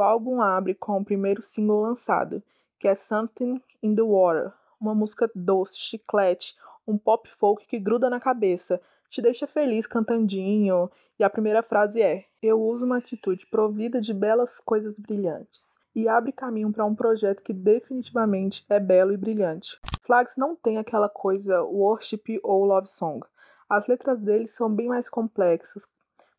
O 0.00 0.02
álbum 0.02 0.40
abre 0.40 0.72
com 0.74 0.96
o 0.96 1.04
primeiro 1.04 1.42
single 1.42 1.82
lançado, 1.82 2.42
que 2.78 2.88
é 2.88 2.94
Something 2.94 3.60
in 3.82 3.94
the 3.94 4.00
Water, 4.00 4.50
uma 4.80 4.94
música 4.94 5.30
doce, 5.34 5.78
chiclete, 5.78 6.56
um 6.88 6.96
pop 6.96 7.28
folk 7.28 7.66
que 7.66 7.78
gruda 7.78 8.08
na 8.08 8.18
cabeça, 8.18 8.80
te 9.10 9.20
deixa 9.20 9.46
feliz 9.46 9.86
cantandinho, 9.86 10.90
e 11.18 11.22
a 11.22 11.28
primeira 11.28 11.62
frase 11.62 12.00
é: 12.00 12.24
Eu 12.40 12.62
uso 12.62 12.86
uma 12.86 12.96
atitude 12.96 13.44
provida 13.48 14.00
de 14.00 14.14
belas 14.14 14.58
coisas 14.60 14.96
brilhantes. 14.96 15.78
E 15.94 16.08
abre 16.08 16.32
caminho 16.32 16.72
para 16.72 16.86
um 16.86 16.94
projeto 16.94 17.42
que 17.42 17.52
definitivamente 17.52 18.64
é 18.70 18.80
belo 18.80 19.12
e 19.12 19.18
brilhante. 19.18 19.78
Flags 20.00 20.34
não 20.34 20.56
tem 20.56 20.78
aquela 20.78 21.10
coisa 21.10 21.62
worship 21.62 22.40
ou 22.42 22.64
love 22.64 22.88
song. 22.88 23.22
As 23.68 23.86
letras 23.86 24.18
dele 24.18 24.48
são 24.48 24.74
bem 24.74 24.88
mais 24.88 25.10
complexas, 25.10 25.84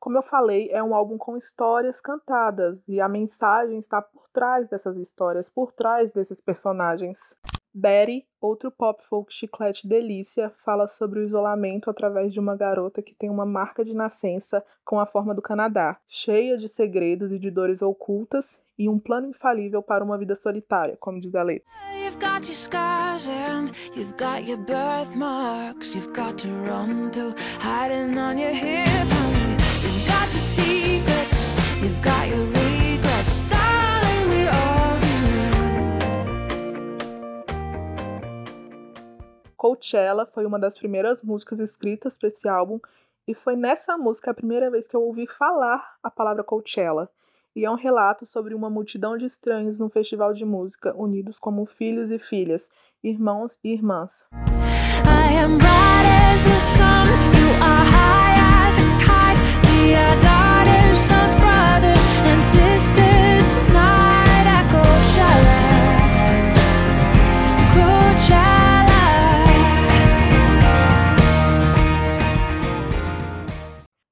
como 0.02 0.18
eu 0.18 0.24
falei, 0.24 0.68
é 0.72 0.82
um 0.82 0.96
álbum 0.96 1.16
com 1.16 1.38
histórias 1.38 2.02
cantadas 2.02 2.80
e 2.88 3.00
a 3.00 3.08
mensagem 3.08 3.78
está 3.78 4.02
por 4.02 4.28
trás 4.34 4.68
dessas 4.68 4.98
histórias, 4.98 5.48
por 5.48 5.72
trás 5.72 6.12
desses 6.12 6.42
personagens. 6.42 7.38
Betty, 7.72 8.26
outro 8.42 8.72
pop 8.72 9.02
folk 9.08 9.32
chiclete 9.32 9.88
delícia, 9.88 10.50
fala 10.66 10.88
sobre 10.88 11.20
o 11.20 11.24
isolamento 11.24 11.88
através 11.88 12.34
de 12.34 12.40
uma 12.40 12.56
garota 12.56 13.04
que 13.04 13.14
tem 13.14 13.30
uma 13.30 13.46
marca 13.46 13.86
de 13.86 13.94
nascença 13.94 14.66
com 14.84 15.00
a 15.00 15.06
forma 15.06 15.36
do 15.36 15.42
Canadá, 15.42 15.98
cheia 16.08 16.58
de 16.58 16.68
segredos 16.68 17.32
e 17.32 17.38
de 17.38 17.52
dores 17.52 17.84
ocultas 17.84 18.60
e 18.80 18.90
um 18.90 18.98
plano 18.98 19.28
infalível 19.28 19.84
para 19.84 20.04
uma 20.04 20.18
vida 20.18 20.36
solitária, 20.36 20.98
como 21.00 21.22
diz 21.22 21.36
a 21.36 21.44
letra. 21.44 21.70
Coachella 39.58 40.28
foi 40.28 40.46
uma 40.46 40.60
das 40.60 40.78
primeiras 40.78 41.24
músicas 41.24 41.60
escritas 41.60 42.18
para 42.18 42.30
esse 42.30 42.48
álbum 42.48 42.80
e 43.28 43.34
foi 43.34 43.56
nessa 43.56 43.98
música 43.98 44.30
a 44.30 44.34
primeira 44.34 44.70
vez 44.70 44.88
que 44.88 44.96
eu 44.96 45.02
ouvi 45.02 45.26
falar 45.26 45.96
a 46.04 46.12
palavra 46.12 46.44
Coachella. 46.44 47.10
E 47.56 47.66
é 47.66 47.72
um 47.72 47.76
relato 47.76 48.26
sobre 48.28 48.54
uma 48.54 48.70
multidão 48.70 49.18
de 49.18 49.26
estranhos 49.26 49.80
num 49.80 49.90
festival 49.90 50.34
de 50.34 50.46
música, 50.46 50.96
unidos 50.96 51.40
como 51.40 51.66
filhos 51.66 52.12
e 52.12 52.20
filhas, 52.20 52.70
irmãos 53.04 53.58
e 53.64 53.74
irmãs. 53.74 54.24
I 54.34 55.34
am 55.36 55.58
bright 55.58 56.08
as 56.32 56.44
the 56.44 56.60
sun, 56.78 57.08
you 57.36 57.50
are 57.62 57.86
high 57.92 58.68
as 58.68 58.78
a 58.78 58.90
kite, 59.04 60.22
we 60.26 60.31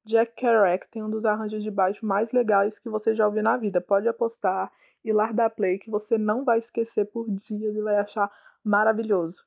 Jack 0.10 0.34
Kerouac 0.36 0.88
tem 0.90 1.04
um 1.04 1.10
dos 1.10 1.24
arranjos 1.24 1.62
de 1.62 1.70
baixo 1.70 2.04
mais 2.04 2.32
legais 2.32 2.80
que 2.80 2.90
você 2.90 3.14
já 3.14 3.28
ouviu 3.28 3.44
na 3.44 3.58
vida. 3.58 3.80
Pode 3.80 4.08
apostar 4.08 4.72
e 5.06 5.14
lá 5.14 5.32
dar 5.32 5.52
play 5.52 5.78
que 5.78 5.92
você 5.92 6.18
não 6.18 6.44
vai 6.44 6.58
esquecer 6.58 7.06
por 7.06 7.30
dias 7.30 7.76
e 7.76 7.82
vai 7.82 7.96
achar 7.96 8.28
maravilhoso. 8.64 9.46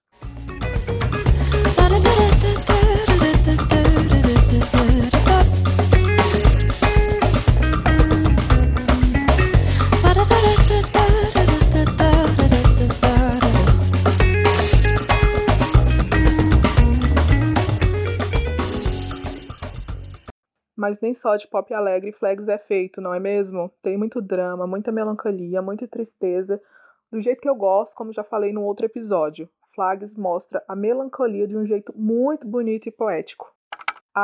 Mas 20.82 20.98
nem 20.98 21.14
só 21.14 21.36
de 21.36 21.46
pop 21.46 21.72
alegre 21.72 22.10
Flags 22.10 22.48
é 22.48 22.58
feito, 22.58 23.00
não 23.00 23.14
é 23.14 23.20
mesmo? 23.20 23.70
Tem 23.80 23.96
muito 23.96 24.20
drama, 24.20 24.66
muita 24.66 24.90
melancolia, 24.90 25.62
muita 25.62 25.86
tristeza, 25.86 26.60
do 27.08 27.20
jeito 27.20 27.40
que 27.40 27.48
eu 27.48 27.54
gosto, 27.54 27.94
como 27.94 28.12
já 28.12 28.24
falei 28.24 28.52
no 28.52 28.64
outro 28.64 28.84
episódio. 28.84 29.48
Flags 29.76 30.16
mostra 30.16 30.60
a 30.66 30.74
melancolia 30.74 31.46
de 31.46 31.56
um 31.56 31.64
jeito 31.64 31.96
muito 31.96 32.48
bonito 32.48 32.88
e 32.88 32.90
poético. 32.90 33.54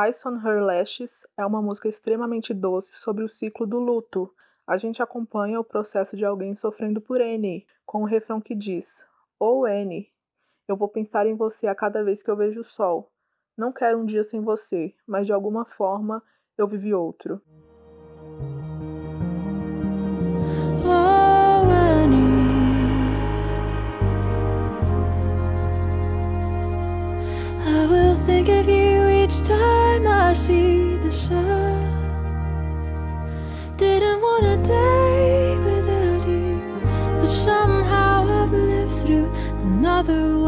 Ice 0.09 0.27
on 0.27 0.35
Her 0.45 0.61
Lashes 0.61 1.25
é 1.37 1.45
uma 1.45 1.61
música 1.61 1.87
extremamente 1.87 2.53
doce 2.53 2.91
sobre 2.93 3.23
o 3.23 3.29
ciclo 3.29 3.65
do 3.65 3.79
luto. 3.79 4.29
A 4.67 4.75
gente 4.75 5.01
acompanha 5.01 5.61
o 5.61 5.63
processo 5.63 6.17
de 6.17 6.25
alguém 6.25 6.57
sofrendo 6.57 6.99
por 6.99 7.21
N, 7.21 7.65
com 7.85 7.99
o 7.99 8.01
um 8.01 8.05
refrão 8.05 8.41
que 8.41 8.53
diz: 8.53 9.05
Oh 9.39 9.65
N, 9.65 10.11
eu 10.67 10.75
vou 10.75 10.89
pensar 10.89 11.25
em 11.25 11.35
você 11.35 11.67
a 11.67 11.73
cada 11.73 12.03
vez 12.03 12.21
que 12.21 12.29
eu 12.29 12.35
vejo 12.35 12.59
o 12.59 12.65
sol. 12.65 13.09
Não 13.57 13.71
quero 13.71 13.97
um 13.97 14.05
dia 14.05 14.25
sem 14.25 14.41
você, 14.41 14.93
mas 15.07 15.25
de 15.25 15.31
alguma 15.31 15.63
forma 15.63 16.21
eu 16.61 16.67
vivi 16.67 16.93
outro. 16.93 17.41
I 27.65 27.85
will 27.85 28.15
think 28.25 28.49
of 28.49 28.67
you 28.67 29.07
each 29.07 29.41
time 29.47 30.07
I 30.07 30.33
see 30.33 30.97
the 30.97 31.11
sun. 31.11 31.77
Didn't 33.77 34.21
want 34.21 34.45
a 34.45 34.57
day 34.57 35.57
without 35.57 36.27
you, 36.27 36.59
but 37.19 37.29
somehow 37.29 38.25
I've 38.27 38.51
lived 38.51 38.95
through 39.05 39.31
another 39.61 40.38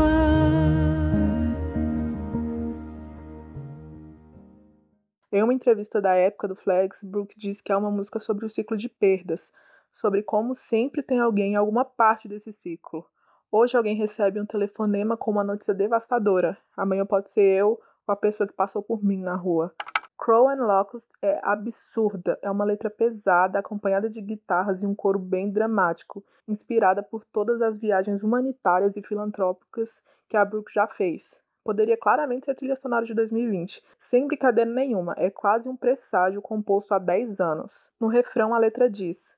Em 5.41 5.43
uma 5.43 5.55
entrevista 5.55 5.99
da 5.99 6.13
época 6.13 6.47
do 6.47 6.55
Flags, 6.55 7.03
Brooke 7.03 7.33
disse 7.35 7.63
que 7.63 7.71
é 7.71 7.75
uma 7.75 7.89
música 7.89 8.19
sobre 8.19 8.45
o 8.45 8.49
ciclo 8.49 8.77
de 8.77 8.87
perdas, 8.87 9.51
sobre 9.91 10.21
como 10.21 10.53
sempre 10.53 11.01
tem 11.01 11.19
alguém 11.19 11.53
em 11.53 11.55
alguma 11.55 11.83
parte 11.83 12.27
desse 12.27 12.53
ciclo. 12.53 13.03
Hoje 13.51 13.75
alguém 13.75 13.95
recebe 13.95 14.39
um 14.39 14.45
telefonema 14.45 15.17
com 15.17 15.31
uma 15.31 15.43
notícia 15.43 15.73
devastadora. 15.73 16.55
Amanhã 16.77 17.07
pode 17.07 17.31
ser 17.31 17.41
eu 17.41 17.69
ou 17.69 18.13
a 18.13 18.15
pessoa 18.15 18.45
que 18.45 18.53
passou 18.53 18.83
por 18.83 19.03
mim 19.03 19.23
na 19.23 19.33
rua. 19.33 19.73
Crow 20.15 20.47
and 20.47 20.63
Locust 20.63 21.09
é 21.23 21.39
absurda, 21.41 22.37
é 22.43 22.51
uma 22.51 22.63
letra 22.63 22.91
pesada, 22.91 23.57
acompanhada 23.57 24.07
de 24.07 24.21
guitarras 24.21 24.83
e 24.83 24.85
um 24.85 24.93
coro 24.93 25.17
bem 25.17 25.49
dramático, 25.49 26.23
inspirada 26.47 27.01
por 27.01 27.25
todas 27.25 27.63
as 27.63 27.79
viagens 27.79 28.21
humanitárias 28.21 28.95
e 28.95 29.01
filantrópicas 29.01 30.03
que 30.29 30.37
a 30.37 30.45
Brooke 30.45 30.71
já 30.71 30.85
fez 30.85 31.40
poderia 31.63 31.97
claramente 31.97 32.45
ser 32.45 32.55
trilha 32.55 32.75
sonora 32.75 33.05
de 33.05 33.13
2020. 33.13 33.83
Sem 33.99 34.27
brincadeira 34.27 34.69
nenhuma, 34.69 35.13
é 35.17 35.29
quase 35.29 35.69
um 35.69 35.75
presságio 35.75 36.41
composto 36.41 36.93
há 36.93 36.99
10 36.99 37.39
anos. 37.39 37.89
No 37.99 38.07
refrão, 38.07 38.53
a 38.53 38.57
letra 38.57 38.89
diz: 38.89 39.37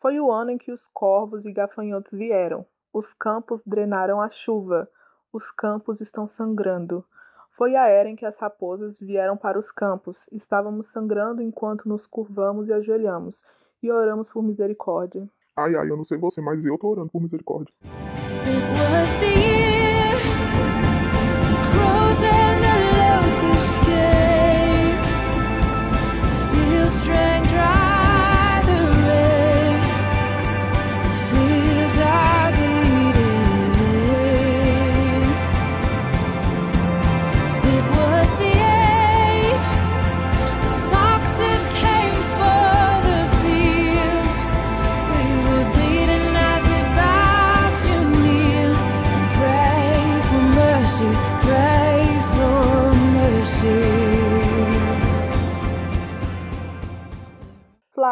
Foi 0.00 0.18
o 0.20 0.30
ano 0.30 0.50
em 0.50 0.58
que 0.58 0.72
os 0.72 0.86
corvos 0.88 1.44
e 1.44 1.52
gafanhotos 1.52 2.12
vieram. 2.12 2.66
Os 2.92 3.12
campos 3.12 3.62
drenaram 3.64 4.20
a 4.20 4.28
chuva. 4.28 4.88
Os 5.32 5.50
campos 5.50 6.00
estão 6.00 6.28
sangrando. 6.28 7.04
Foi 7.56 7.76
a 7.76 7.86
era 7.86 8.08
em 8.08 8.16
que 8.16 8.26
as 8.26 8.36
raposas 8.38 8.98
vieram 8.98 9.36
para 9.36 9.58
os 9.58 9.70
campos. 9.70 10.26
Estávamos 10.32 10.86
sangrando 10.88 11.42
enquanto 11.42 11.88
nos 11.88 12.06
curvamos 12.06 12.68
e 12.68 12.72
ajoelhamos 12.72 13.44
e 13.82 13.90
oramos 13.90 14.28
por 14.28 14.42
misericórdia. 14.42 15.28
Ai, 15.56 15.76
ai, 15.76 15.88
eu 15.88 15.96
não 15.96 16.04
sei 16.04 16.18
você, 16.18 16.40
mas 16.40 16.64
eu 16.64 16.76
tô 16.78 16.88
orando 16.88 17.10
por 17.10 17.20
misericórdia. 17.20 17.72
It 18.46 18.62
was 18.74 19.14
the 19.20 19.53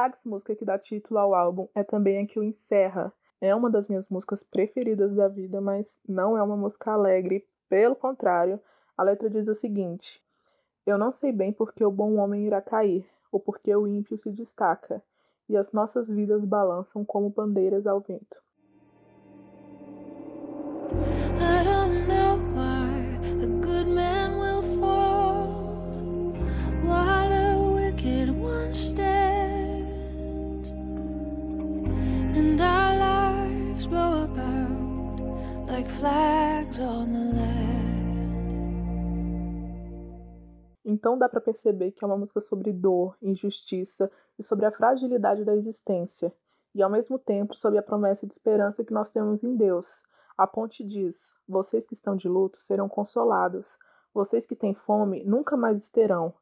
Flags, 0.03 0.25
música 0.25 0.57
que 0.57 0.65
dá 0.65 0.77
título 0.77 1.21
ao 1.21 1.33
álbum, 1.33 1.69
é 1.77 1.85
também 1.85 2.19
a 2.19 2.27
que 2.27 2.37
o 2.37 2.43
encerra. 2.43 3.13
É 3.41 3.55
uma 3.55 3.71
das 3.71 3.87
minhas 3.87 4.09
músicas 4.09 4.43
preferidas 4.43 5.15
da 5.15 5.29
vida, 5.29 5.61
mas 5.61 6.01
não 6.09 6.37
é 6.37 6.43
uma 6.43 6.57
música 6.57 6.91
alegre. 6.91 7.47
Pelo 7.69 7.95
contrário, 7.95 8.59
a 8.97 9.05
letra 9.05 9.31
diz 9.31 9.47
o 9.47 9.55
seguinte: 9.55 10.21
Eu 10.85 10.99
não 10.99 11.13
sei 11.13 11.31
bem 11.31 11.53
por 11.53 11.73
que 11.73 11.85
o 11.85 11.91
bom 11.91 12.17
homem 12.17 12.45
irá 12.45 12.61
cair, 12.61 13.07
ou 13.31 13.39
por 13.39 13.61
que 13.61 13.73
o 13.77 13.87
ímpio 13.87 14.19
se 14.19 14.33
destaca, 14.33 15.01
e 15.49 15.57
as 15.57 15.71
nossas 15.71 16.09
vidas 16.09 16.45
balançam 16.45 17.05
como 17.05 17.31
bandeiras 17.31 17.87
ao 17.87 18.01
vento. 18.01 18.43
Então 40.85 41.17
dá 41.17 41.29
pra 41.29 41.41
perceber 41.41 41.93
que 41.93 42.05
é 42.05 42.07
uma 42.07 42.19
música 42.19 42.41
sobre 42.41 42.73
dor, 42.73 43.17
injustiça 43.23 44.11
e 44.39 44.43
sobre 44.43 44.67
a 44.67 44.71
fragilidade 44.71 45.45
da 45.45 45.57
existência, 45.57 46.33
e 46.75 46.83
ao 46.83 46.91
mesmo 46.91 47.19
tempo 47.19 47.55
sobre 47.55 47.79
a 47.79 47.83
promessa 47.83 48.27
de 48.27 48.33
esperança 48.33 48.85
que 48.85 48.93
nós 48.93 49.11
temos 49.11 49.43
em 49.43 49.57
Deus. 49.57 50.03
A 50.37 50.47
ponte 50.47 50.85
diz: 50.85 51.33
Vocês 51.49 51.87
que 51.87 51.95
estão 51.95 52.15
de 52.15 52.29
luto 52.29 52.61
serão 52.61 52.89
consolados. 52.89 53.79
Vocês 54.13 54.47
que 54.47 54.55
têm 54.55 54.75
fome 54.75 55.25
nunca 55.25 55.57
mais 55.57 55.89
terão. 55.89 56.35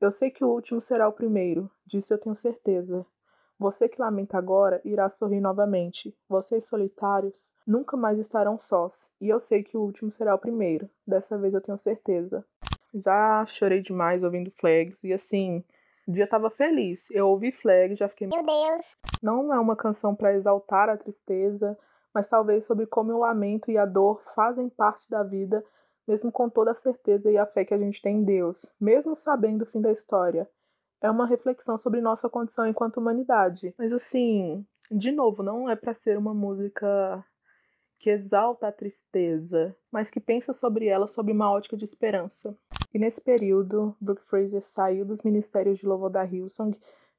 Eu 0.00 0.10
sei 0.10 0.30
que 0.30 0.44
o 0.44 0.48
último 0.48 0.80
será 0.80 1.08
o 1.08 1.12
primeiro, 1.12 1.70
disso 1.84 2.14
eu 2.14 2.18
tenho 2.18 2.34
certeza. 2.36 3.04
Você 3.58 3.88
que 3.88 4.00
lamenta 4.00 4.36
agora 4.36 4.80
irá 4.84 5.08
sorrir 5.08 5.40
novamente. 5.40 6.14
Vocês 6.28 6.66
solitários 6.66 7.52
nunca 7.66 7.96
mais 7.96 8.18
estarão 8.18 8.58
sós. 8.58 9.10
E 9.20 9.28
eu 9.28 9.40
sei 9.40 9.62
que 9.62 9.76
o 9.76 9.80
último 9.80 10.10
será 10.10 10.34
o 10.34 10.38
primeiro. 10.38 10.90
Dessa 11.06 11.38
vez 11.38 11.54
eu 11.54 11.60
tenho 11.60 11.78
certeza. 11.78 12.44
Já 12.94 13.44
chorei 13.46 13.80
demais 13.80 14.22
ouvindo 14.22 14.50
Flags 14.50 15.02
e 15.02 15.12
assim, 15.12 15.64
o 16.06 16.12
dia 16.12 16.26
tava 16.26 16.50
feliz. 16.50 17.10
Eu 17.10 17.28
ouvi 17.28 17.50
Flags, 17.50 17.98
já 17.98 18.08
fiquei 18.08 18.26
Meu 18.26 18.44
Deus. 18.44 18.96
não 19.22 19.52
é 19.52 19.58
uma 19.58 19.74
canção 19.74 20.14
para 20.14 20.34
exaltar 20.34 20.88
a 20.88 20.96
tristeza, 20.96 21.78
mas 22.12 22.28
talvez 22.28 22.64
sobre 22.64 22.86
como 22.86 23.12
o 23.12 23.18
lamento 23.18 23.70
e 23.70 23.78
a 23.78 23.86
dor 23.86 24.20
fazem 24.34 24.68
parte 24.68 25.08
da 25.10 25.22
vida, 25.22 25.64
mesmo 26.06 26.30
com 26.30 26.48
toda 26.48 26.70
a 26.70 26.74
certeza 26.74 27.30
e 27.30 27.36
a 27.36 27.46
fé 27.46 27.64
que 27.64 27.74
a 27.74 27.78
gente 27.78 28.00
tem 28.00 28.18
em 28.18 28.24
Deus, 28.24 28.72
mesmo 28.80 29.14
sabendo 29.14 29.62
o 29.62 29.66
fim 29.66 29.80
da 29.80 29.90
história. 29.90 30.48
É 31.06 31.10
uma 31.10 31.24
reflexão 31.24 31.78
sobre 31.78 32.00
nossa 32.00 32.28
condição 32.28 32.66
enquanto 32.66 32.96
humanidade. 32.96 33.72
Mas 33.78 33.92
assim, 33.92 34.66
de 34.90 35.12
novo, 35.12 35.40
não 35.40 35.70
é 35.70 35.76
para 35.76 35.94
ser 35.94 36.18
uma 36.18 36.34
música 36.34 37.24
que 37.98 38.10
exalta 38.10 38.66
a 38.66 38.72
tristeza, 38.72 39.74
mas 39.92 40.10
que 40.10 40.18
pensa 40.18 40.52
sobre 40.52 40.86
ela 40.86 41.06
sob 41.06 41.30
uma 41.30 41.48
ótica 41.48 41.76
de 41.76 41.84
esperança. 41.84 42.58
E 42.92 42.98
nesse 42.98 43.20
período, 43.20 43.96
Brooke 44.00 44.24
Fraser 44.24 44.62
saiu 44.62 45.04
dos 45.04 45.22
ministérios 45.22 45.78
de 45.78 45.86
louvor 45.86 46.10
da 46.10 46.24
Hillsong 46.24 46.76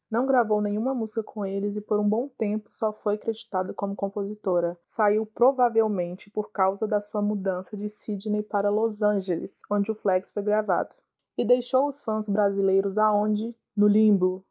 não 0.09 0.25
gravou 0.25 0.61
nenhuma 0.61 0.93
música 0.93 1.21
com 1.21 1.45
eles 1.45 1.75
e 1.75 1.81
por 1.81 1.99
um 1.99 2.07
bom 2.07 2.29
tempo 2.29 2.71
só 2.71 2.93
foi 2.93 3.17
creditada 3.17 3.73
como 3.73 3.93
compositora. 3.93 4.77
Saiu 4.85 5.25
provavelmente 5.25 6.29
por 6.29 6.49
causa 6.49 6.87
da 6.87 7.01
sua 7.01 7.21
mudança 7.21 7.75
de 7.75 7.89
Sydney 7.89 8.41
para 8.41 8.69
Los 8.69 9.01
Angeles, 9.01 9.61
onde 9.69 9.91
o 9.91 9.95
Flags 9.95 10.31
foi 10.31 10.43
gravado. 10.43 10.95
E 11.37 11.43
deixou 11.43 11.89
os 11.89 12.03
fãs 12.05 12.29
brasileiros 12.29 12.97
aonde? 12.97 13.53
No 13.77 13.87
limbo. 13.87 14.43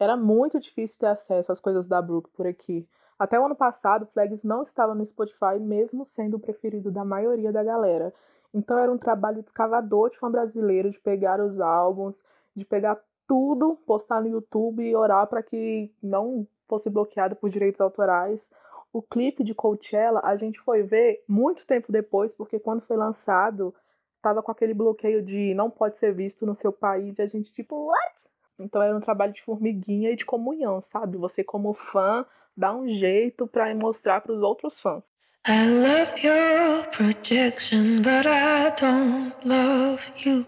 Era 0.00 0.16
muito 0.16 0.58
difícil 0.58 0.98
ter 0.98 1.08
acesso 1.08 1.52
às 1.52 1.60
coisas 1.60 1.86
da 1.86 2.00
Brooke 2.00 2.30
por 2.30 2.46
aqui. 2.46 2.88
Até 3.18 3.38
o 3.38 3.44
ano 3.44 3.54
passado, 3.54 4.06
Flags 4.06 4.42
não 4.42 4.62
estava 4.62 4.94
no 4.94 5.04
Spotify, 5.04 5.58
mesmo 5.60 6.02
sendo 6.02 6.38
o 6.38 6.40
preferido 6.40 6.90
da 6.90 7.04
maioria 7.04 7.52
da 7.52 7.62
galera. 7.62 8.14
Então 8.54 8.78
era 8.78 8.90
um 8.90 8.96
trabalho 8.96 9.42
descavador 9.42 10.08
de 10.08 10.18
fã 10.18 10.30
brasileiro 10.30 10.88
de 10.88 10.98
pegar 10.98 11.42
os 11.42 11.60
álbuns, 11.60 12.24
de 12.54 12.64
pegar 12.64 12.98
tudo, 13.26 13.76
postar 13.84 14.22
no 14.22 14.28
YouTube 14.28 14.82
e 14.82 14.96
orar 14.96 15.26
para 15.26 15.42
que 15.42 15.92
não 16.02 16.48
fosse 16.66 16.88
bloqueado 16.88 17.36
por 17.36 17.50
direitos 17.50 17.82
autorais. 17.82 18.50
O 18.90 19.02
clipe 19.02 19.44
de 19.44 19.54
Coachella 19.54 20.22
a 20.24 20.34
gente 20.36 20.58
foi 20.58 20.82
ver 20.82 21.22
muito 21.28 21.66
tempo 21.66 21.92
depois, 21.92 22.32
porque 22.32 22.58
quando 22.58 22.80
foi 22.80 22.96
lançado, 22.96 23.74
tava 24.22 24.42
com 24.42 24.50
aquele 24.50 24.72
bloqueio 24.72 25.22
de 25.22 25.52
não 25.52 25.68
pode 25.68 25.98
ser 25.98 26.14
visto 26.14 26.46
no 26.46 26.54
seu 26.54 26.72
país, 26.72 27.18
e 27.18 27.22
a 27.22 27.26
gente 27.26 27.52
tipo, 27.52 27.88
what? 27.88 28.28
Então 28.58 28.82
era 28.82 28.96
um 28.96 29.00
trabalho 29.00 29.32
de 29.32 29.42
formiguinha 29.42 30.10
e 30.10 30.16
de 30.16 30.26
comunhão, 30.26 30.80
sabe? 30.80 31.16
Você 31.16 31.44
como 31.44 31.72
fã 31.74 32.26
dá 32.56 32.74
um 32.74 32.88
jeito 32.88 33.46
para 33.46 33.72
mostrar 33.74 34.20
para 34.20 34.32
os 34.32 34.42
outros 34.42 34.80
fãs. 34.80 35.12
I 35.46 35.66
love 35.66 36.26
your 36.26 36.86
projection, 36.90 38.02
but 38.02 38.26
I 38.26 38.74
don't 38.78 39.34
love 39.46 40.12
you. 40.26 40.44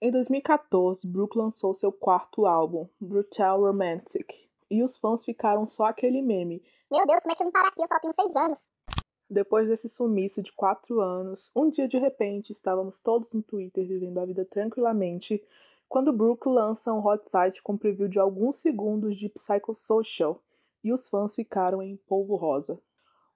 Em 0.00 0.10
2014, 0.10 1.06
Brooke 1.06 1.36
lançou 1.36 1.74
seu 1.74 1.92
quarto 1.92 2.46
álbum, 2.46 2.88
Brutal 2.98 3.60
Romantic, 3.60 4.32
e 4.70 4.82
os 4.82 4.98
fãs 4.98 5.24
ficaram 5.24 5.66
só 5.66 5.84
aquele 5.84 6.22
meme. 6.22 6.62
Meu 6.90 7.06
Deus, 7.06 7.20
como 7.20 7.32
é 7.32 7.36
que 7.36 7.42
eu 7.42 7.46
vim 7.46 7.52
parar 7.52 7.68
aqui? 7.68 7.82
Eu 7.82 7.86
só 7.86 7.98
tenho 8.00 8.14
seis 8.14 8.34
anos. 8.34 8.68
Depois 9.28 9.68
desse 9.68 9.88
sumiço 9.88 10.42
de 10.42 10.50
quatro 10.52 11.00
anos, 11.00 11.52
um 11.54 11.70
dia 11.70 11.86
de 11.86 11.98
repente 11.98 12.50
estávamos 12.50 13.00
todos 13.00 13.32
no 13.32 13.42
Twitter 13.42 13.86
vivendo 13.86 14.18
a 14.18 14.24
vida 14.24 14.44
tranquilamente, 14.44 15.40
quando 15.90 16.12
Brooke 16.12 16.48
lança 16.48 16.92
um 16.92 17.04
hot 17.04 17.28
site 17.28 17.60
com 17.60 17.76
preview 17.76 18.06
de 18.06 18.20
alguns 18.20 18.58
segundos 18.58 19.16
de 19.16 19.28
Psychosocial, 19.28 20.40
e 20.84 20.92
os 20.92 21.08
fãs 21.08 21.34
ficaram 21.34 21.82
em 21.82 21.96
polvo 21.96 22.36
rosa. 22.36 22.80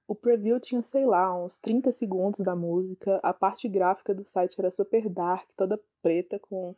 O 0.07 0.15
preview 0.15 0.61
tinha, 0.61 0.81
sei 0.81 1.05
lá, 1.05 1.37
uns 1.37 1.59
30 1.59 1.91
segundos 1.91 2.39
da 2.39 2.55
música, 2.55 3.19
a 3.25 3.35
parte 3.35 3.69
gráfica 3.69 4.15
do 4.15 4.23
site 4.23 4.55
era 4.57 4.71
super 4.71 5.09
dark, 5.09 5.51
toda 5.57 5.83
preta, 6.01 6.39
com 6.39 6.77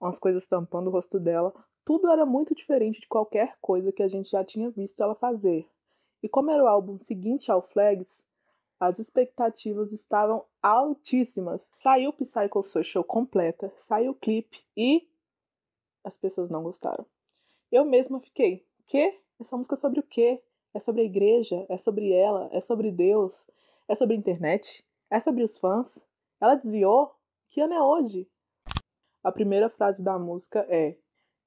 umas 0.00 0.18
coisas 0.18 0.46
tampando 0.46 0.86
o 0.86 0.90
rosto 0.90 1.20
dela. 1.20 1.52
Tudo 1.84 2.10
era 2.10 2.24
muito 2.24 2.54
diferente 2.54 3.02
de 3.02 3.06
qualquer 3.06 3.58
coisa 3.60 3.92
que 3.92 4.02
a 4.02 4.08
gente 4.08 4.30
já 4.30 4.42
tinha 4.42 4.70
visto 4.70 5.02
ela 5.02 5.14
fazer. 5.14 5.68
E 6.22 6.28
como 6.28 6.50
era 6.50 6.64
o 6.64 6.68
álbum 6.68 6.96
seguinte 6.98 7.52
ao 7.52 7.60
Flags, 7.60 8.22
as 8.82 8.98
expectativas 8.98 9.92
estavam 9.92 10.44
altíssimas. 10.60 11.68
Saiu 11.78 12.10
o 12.10 12.12
Psychosocial 12.12 13.04
completa, 13.04 13.72
saiu 13.76 14.10
o 14.10 14.14
clipe 14.14 14.64
e 14.76 15.08
as 16.02 16.16
pessoas 16.16 16.50
não 16.50 16.64
gostaram. 16.64 17.06
Eu 17.70 17.84
mesma 17.84 18.18
fiquei, 18.18 18.66
quê? 18.88 19.20
Essa 19.38 19.56
música 19.56 19.76
é 19.76 19.78
sobre 19.78 20.00
o 20.00 20.02
quê? 20.02 20.42
É 20.74 20.80
sobre 20.80 21.02
a 21.02 21.04
igreja? 21.04 21.64
É 21.68 21.76
sobre 21.76 22.10
ela? 22.10 22.48
É 22.50 22.58
sobre 22.60 22.90
Deus? 22.90 23.46
É 23.86 23.94
sobre 23.94 24.16
a 24.16 24.18
internet? 24.18 24.84
É 25.08 25.20
sobre 25.20 25.44
os 25.44 25.56
fãs? 25.56 26.04
Ela 26.40 26.56
desviou? 26.56 27.14
Que 27.50 27.60
ano 27.60 27.74
é 27.74 27.80
hoje? 27.80 28.28
A 29.22 29.30
primeira 29.30 29.70
frase 29.70 30.02
da 30.02 30.18
música 30.18 30.66
é: 30.68 30.98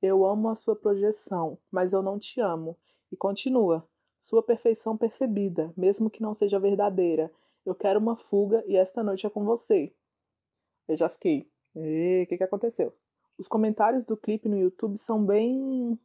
Eu 0.02 0.26
amo 0.26 0.48
a 0.48 0.56
sua 0.56 0.76
projeção, 0.76 1.58
mas 1.70 1.92
eu 1.92 2.02
não 2.02 2.18
te 2.18 2.40
amo. 2.40 2.78
E 3.12 3.18
continua: 3.18 3.86
Sua 4.26 4.42
perfeição 4.42 4.98
percebida, 4.98 5.72
mesmo 5.78 6.10
que 6.10 6.20
não 6.20 6.34
seja 6.34 6.60
verdadeira. 6.60 7.32
Eu 7.64 7.76
quero 7.76 8.00
uma 8.00 8.16
fuga 8.16 8.64
e 8.66 8.76
esta 8.76 9.04
noite 9.04 9.28
é 9.28 9.30
com 9.30 9.46
você. 9.46 9.94
Eu 10.88 10.98
já 10.98 11.08
fiquei. 11.08 11.48
O 11.76 12.26
que, 12.28 12.36
que 12.36 12.44
aconteceu? 12.44 12.92
Os 13.38 13.48
comentários 13.48 14.04
do 14.04 14.18
clipe 14.18 14.50
no 14.50 14.58
YouTube 14.58 14.98
são 14.98 15.24
bem 15.24 16.00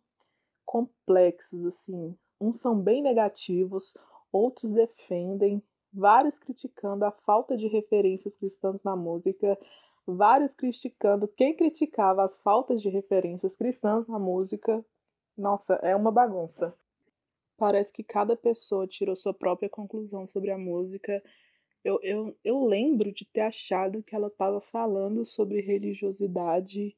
complexos, 0.67 1.65
assim. 1.65 2.15
Uns 2.39 2.61
são 2.61 2.79
bem 2.79 3.01
negativos, 3.01 3.97
outros 4.31 4.71
defendem, 4.71 5.63
vários 5.91 6.39
criticando 6.39 7.07
a 7.07 7.11
falta 7.11 7.57
de 7.57 7.69
referências 7.69 8.37
cristãs 8.37 8.83
na 8.85 8.95
música, 8.95 9.59
vários 10.07 10.53
criticando 10.53 11.27
quem 11.27 11.57
criticava 11.57 12.23
as 12.23 12.37
faltas 12.41 12.83
de 12.83 12.91
referências 12.91 13.57
cristãs 13.57 14.07
na 14.07 14.19
música. 14.19 14.85
Nossa, 15.39 15.77
é 15.77 15.97
uma 15.97 16.13
bagunça. 16.13 16.77
Parece 17.61 17.93
que 17.93 18.03
cada 18.03 18.35
pessoa 18.35 18.87
tirou 18.87 19.15
sua 19.15 19.35
própria 19.35 19.69
conclusão 19.69 20.27
sobre 20.27 20.51
a 20.51 20.57
música. 20.57 21.23
Eu, 21.85 22.01
eu, 22.03 22.35
eu 22.43 22.65
lembro 22.65 23.13
de 23.13 23.27
ter 23.27 23.43
achado 23.43 24.03
que 24.03 24.17
ela 24.17 24.29
estava 24.29 24.63
falando 24.63 25.27
sobre 25.27 25.61
religiosidade, 25.61 26.97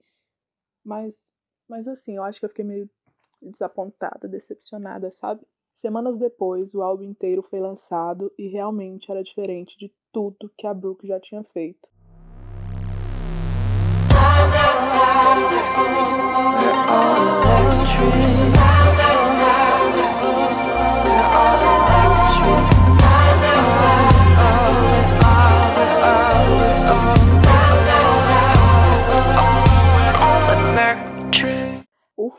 mas, 0.85 1.13
mas 1.69 1.89
assim, 1.89 2.15
eu 2.15 2.23
acho 2.23 2.39
que 2.39 2.45
eu 2.45 2.49
fiquei 2.49 2.65
meio 2.65 2.89
desapontada, 3.43 4.29
decepcionada, 4.29 5.11
sabe? 5.11 5.45
Semanas 5.75 6.17
depois, 6.17 6.77
o 6.77 6.83
álbum 6.83 7.03
inteiro 7.03 7.43
foi 7.43 7.59
lançado 7.59 8.33
e 8.39 8.47
realmente 8.47 9.11
era 9.11 9.21
diferente 9.21 9.77
de 9.77 9.93
tudo 10.13 10.49
que 10.57 10.65
a 10.65 10.73
Brooke 10.73 11.09
já 11.09 11.19
tinha 11.19 11.43
feito. 11.43 11.91
O 18.59 18.62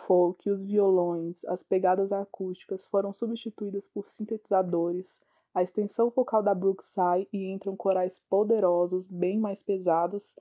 folk, 0.05 0.49
os 0.49 0.63
violões, 0.63 1.43
as 1.45 1.63
pegadas 1.63 2.11
acústicas 2.11 2.87
foram 2.87 3.13
substituídas 3.13 3.87
por 3.87 4.07
sintetizadores. 4.07 5.21
A 5.53 5.61
extensão 5.61 6.09
vocal 6.09 6.41
da 6.41 6.53
Brooke 6.53 6.83
sai 6.83 7.27
e 7.31 7.51
entram 7.51 7.75
corais 7.75 8.19
poderosos, 8.29 9.07
bem 9.07 9.39
mais 9.39 9.61
pesados. 9.61 10.35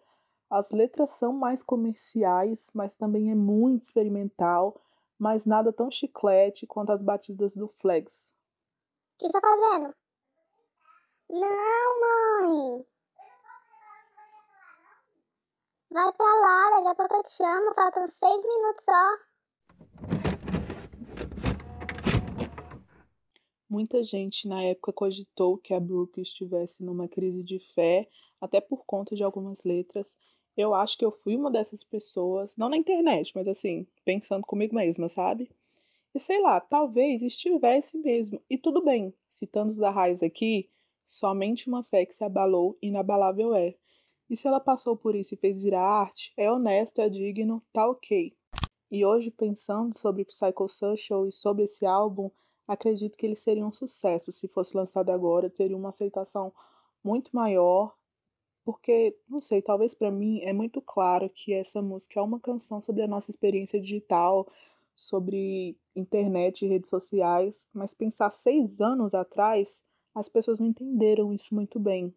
As 0.51 0.70
letras 0.70 1.11
são 1.12 1.33
mais 1.33 1.62
comerciais, 1.62 2.70
mas 2.75 2.94
também 2.94 3.31
é 3.31 3.35
muito 3.35 3.83
experimental, 3.83 4.81
mas 5.18 5.46
nada 5.46 5.72
tão 5.72 5.90
chiclete 5.90 6.66
quanto 6.66 6.92
as 6.92 7.03
batidas 7.03 7.57
do 7.57 7.68
Flex. 7.68 8.33
O 9.14 9.18
que 9.18 9.27
você 9.27 9.40
tá 9.40 9.48
fazendo? 9.48 9.94
Não, 11.31 12.01
mãe! 12.01 12.87
Vai 15.90 16.12
pra 16.12 16.27
lá, 16.27 16.70
daqui 16.70 16.88
a 16.88 16.94
pouco 16.94 17.16
eu 17.16 17.22
te 17.22 17.33
chamo, 17.33 17.75
faltam 17.75 18.07
seis 18.07 18.42
minutos 18.42 18.85
só. 18.85 19.32
Muita 23.72 24.04
gente 24.04 24.46
na 24.46 24.62
época 24.62 24.92
cogitou 24.92 25.56
que 25.56 25.72
a 25.72 25.80
Brooke 25.80 26.20
estivesse 26.20 26.85
numa 26.85 27.08
crise 27.08 27.42
de 27.42 27.58
fé, 27.74 28.06
até 28.38 28.61
por 28.61 28.85
conta 28.85 29.16
de 29.16 29.24
algumas 29.24 29.64
letras. 29.64 30.14
Eu 30.54 30.74
acho 30.74 30.98
que 30.98 31.02
eu 31.02 31.11
fui 31.11 31.35
uma 31.35 31.50
dessas 31.50 31.82
pessoas, 31.82 32.54
não 32.54 32.68
na 32.68 32.76
internet, 32.76 33.32
mas 33.35 33.48
assim, 33.48 33.87
pensando 34.04 34.46
comigo 34.46 34.74
mesma, 34.74 35.08
sabe? 35.08 35.50
E 36.14 36.20
sei 36.20 36.38
lá, 36.42 36.61
talvez 36.61 37.22
estivesse 37.22 37.96
mesmo. 37.96 38.42
E 38.50 38.58
tudo 38.58 38.85
bem, 38.85 39.14
citando 39.30 39.72
os 39.72 39.80
arrais 39.80 40.22
aqui, 40.22 40.68
somente 41.06 41.66
uma 41.66 41.82
fé 41.82 42.04
que 42.04 42.14
se 42.14 42.22
abalou, 42.22 42.76
inabalável 42.82 43.54
é. 43.54 43.74
E 44.28 44.37
se 44.37 44.46
ela 44.46 44.61
passou 44.61 44.98
por 44.98 45.14
isso 45.14 45.32
e 45.32 45.38
fez 45.38 45.58
virar 45.58 45.80
arte, 45.80 46.30
é 46.37 46.52
honesto, 46.52 47.00
é 47.00 47.08
digno, 47.08 47.62
tá 47.72 47.88
ok. 47.88 48.37
E 48.90 49.02
hoje, 49.02 49.30
pensando 49.30 49.98
sobre 49.98 50.26
Psychosocial 50.26 51.26
e 51.26 51.32
sobre 51.32 51.64
esse 51.64 51.87
álbum, 51.87 52.30
acredito 52.66 53.16
que 53.16 53.27
ele 53.27 53.37
seria 53.37 53.66
um 53.66 53.72
sucesso 53.72 54.33
se 54.33 54.48
fosse 54.48 54.77
lançado 54.77 55.11
agora, 55.11 55.51
teria 55.51 55.77
uma 55.77 55.90
aceitação 55.90 56.53
muito 57.03 57.35
maior, 57.35 57.94
porque, 58.64 59.16
não 59.29 59.40
sei, 59.40 59.61
talvez 59.61 59.92
para 59.92 60.11
mim 60.11 60.40
é 60.42 60.53
muito 60.53 60.81
claro 60.81 61.29
que 61.29 61.53
essa 61.53 61.83
música 61.83 62.20
é 62.20 62.22
uma 62.22 62.38
canção 62.38 62.81
sobre 62.81 63.03
a 63.03 63.09
nossa 63.09 63.31
experiência 63.31 63.81
digital, 63.81 64.46
sobre 64.94 65.77
internet 65.96 66.64
e 66.64 66.68
redes 66.68 66.88
sociais, 66.88 67.66
mas 67.72 67.94
pensar 67.94 68.31
seis 68.31 68.81
anos 68.81 69.14
atrás, 69.14 69.83
as 70.14 70.29
pessoas 70.29 70.61
não 70.61 70.66
entenderam 70.66 71.33
isso 71.33 71.55
muito 71.55 71.81
bem. 71.81 72.14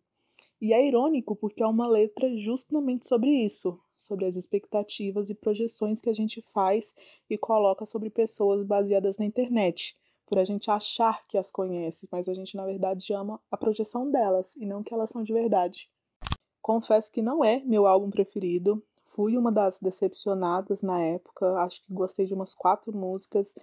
E 0.62 0.73
é 0.73 0.88
irônico 0.88 1.36
porque 1.36 1.63
é 1.63 1.67
uma 1.67 1.88
letra 1.88 2.36
justamente 2.38 3.08
sobre 3.08 3.29
isso, 3.29 3.79
sobre 3.97 4.25
as 4.25 4.36
expectativas 4.36 5.29
e 5.29 5.36
projeções 5.36 5.99
que 5.99 6.10
a 6.10 6.13
gente 6.13 6.41
faz 6.41 6.93
e 7.29 7.38
coloca 7.38 7.86
sobre 7.86 8.10
pessoas 8.10 8.63
baseadas 8.63 9.17
na 9.17 9.25
internet, 9.25 9.97
por 10.25 10.39
a 10.39 10.43
gente 10.43 10.69
achar 10.71 11.25
que 11.27 11.38
as 11.38 11.51
conhece, 11.51 12.07
mas 12.11 12.27
a 12.27 12.33
gente 12.33 12.55
na 12.57 12.65
verdade 12.65 13.13
ama 13.13 13.39
a 13.51 13.57
projeção 13.57 14.09
delas 14.09 14.55
e 14.55 14.65
não 14.65 14.83
que 14.83 14.93
elas 14.93 15.09
são 15.09 15.23
de 15.23 15.33
verdade. 15.33 15.89
Confesso 16.61 17.11
que 17.11 17.21
não 17.21 17.43
é 17.43 17.61
meu 17.63 17.85
álbum 17.85 18.09
preferido, 18.09 18.83
fui 19.13 19.38
uma 19.38 19.51
das 19.51 19.79
decepcionadas 19.79 20.81
na 20.81 20.99
época, 20.99 21.57
acho 21.59 21.81
que 21.83 21.93
gostei 21.93 22.25
de 22.25 22.33
umas 22.33 22.53
quatro 22.53 22.95
músicas 22.95 23.53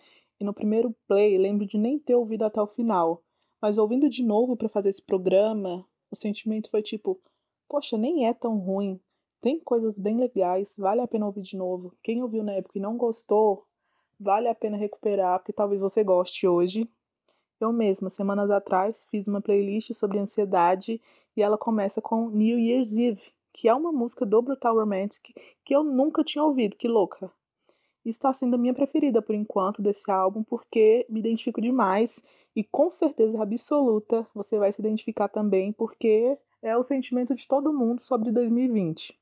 e 0.41 0.45
no 0.45 0.55
primeiro 0.55 0.95
play 1.07 1.37
lembro 1.37 1.67
de 1.67 1.77
nem 1.77 1.99
ter 1.99 2.15
ouvido 2.15 2.45
até 2.45 2.61
o 2.61 2.67
final, 2.67 3.23
mas 3.61 3.79
ouvindo 3.79 4.09
de 4.09 4.23
novo 4.23 4.57
para 4.57 4.69
fazer 4.69 4.89
esse 4.89 5.03
programa, 5.03 5.87
o 6.11 6.17
sentimento 6.17 6.71
foi 6.71 6.83
tipo, 6.83 7.21
poxa, 7.69 7.97
nem 7.97 8.27
é 8.27 8.35
tão 8.35 8.59
ruim. 8.59 9.01
Tem 9.41 9.59
coisas 9.59 9.99
bem 9.99 10.19
legais, 10.19 10.75
vale 10.77 11.01
a 11.01 11.09
pena 11.09 11.27
ouvir 11.27 11.43
de 11.43 11.57
novo. 11.57 11.97
Quem 12.03 12.23
ouviu 12.23 12.43
na 12.45 12.53
época 12.53 12.79
e 12.79 12.83
não 12.83 12.97
gostou, 12.97 13.67
vale 14.19 14.49
a 14.49 14.55
pena 14.55 14.77
recuperar, 14.77 15.39
porque 15.39 15.53
talvez 15.53 15.81
você 15.81 16.03
goste 16.03 16.47
hoje. 16.47 16.89
Eu 17.61 17.73
mesma, 17.73 18.11
semanas 18.11 18.51
atrás, 18.51 19.07
fiz 19.11 19.29
uma 19.29 19.41
playlist 19.41 19.93
sobre 19.93 20.19
ansiedade 20.19 21.01
e 21.37 21.43
ela 21.43 21.57
começa 21.57 22.01
com 22.01 22.29
New 22.29 22.59
Year's 22.59 22.97
Eve, 22.97 23.33
que 23.53 23.69
é 23.69 23.75
uma 23.75 23.93
música 23.93 24.27
do 24.27 24.43
Brutal 24.43 24.75
Romantic 24.75 25.35
que 25.65 25.75
eu 25.75 25.85
nunca 25.85 26.25
tinha 26.25 26.43
ouvido, 26.43 26.77
que 26.77 26.89
louca. 26.89 27.31
Está 28.05 28.33
sendo 28.33 28.57
a 28.57 28.59
minha 28.59 28.75
preferida 28.75 29.23
por 29.23 29.35
enquanto 29.35 29.81
desse 29.81 30.11
álbum, 30.11 30.43
porque 30.43 31.07
me 31.09 31.21
identifico 31.21 31.61
demais 31.61 32.21
e 32.55 32.65
com 32.65 32.91
certeza 32.91 33.41
absoluta 33.41 34.27
você 34.35 34.59
vai 34.59 34.73
se 34.73 34.81
identificar 34.81 35.29
também, 35.29 35.73
porque 35.73 36.37
é 36.61 36.77
o 36.77 36.83
sentimento 36.83 37.35
de 37.35 37.47
todo 37.47 37.73
mundo 37.73 38.01
sobre 38.01 38.33
2020. 38.33 39.17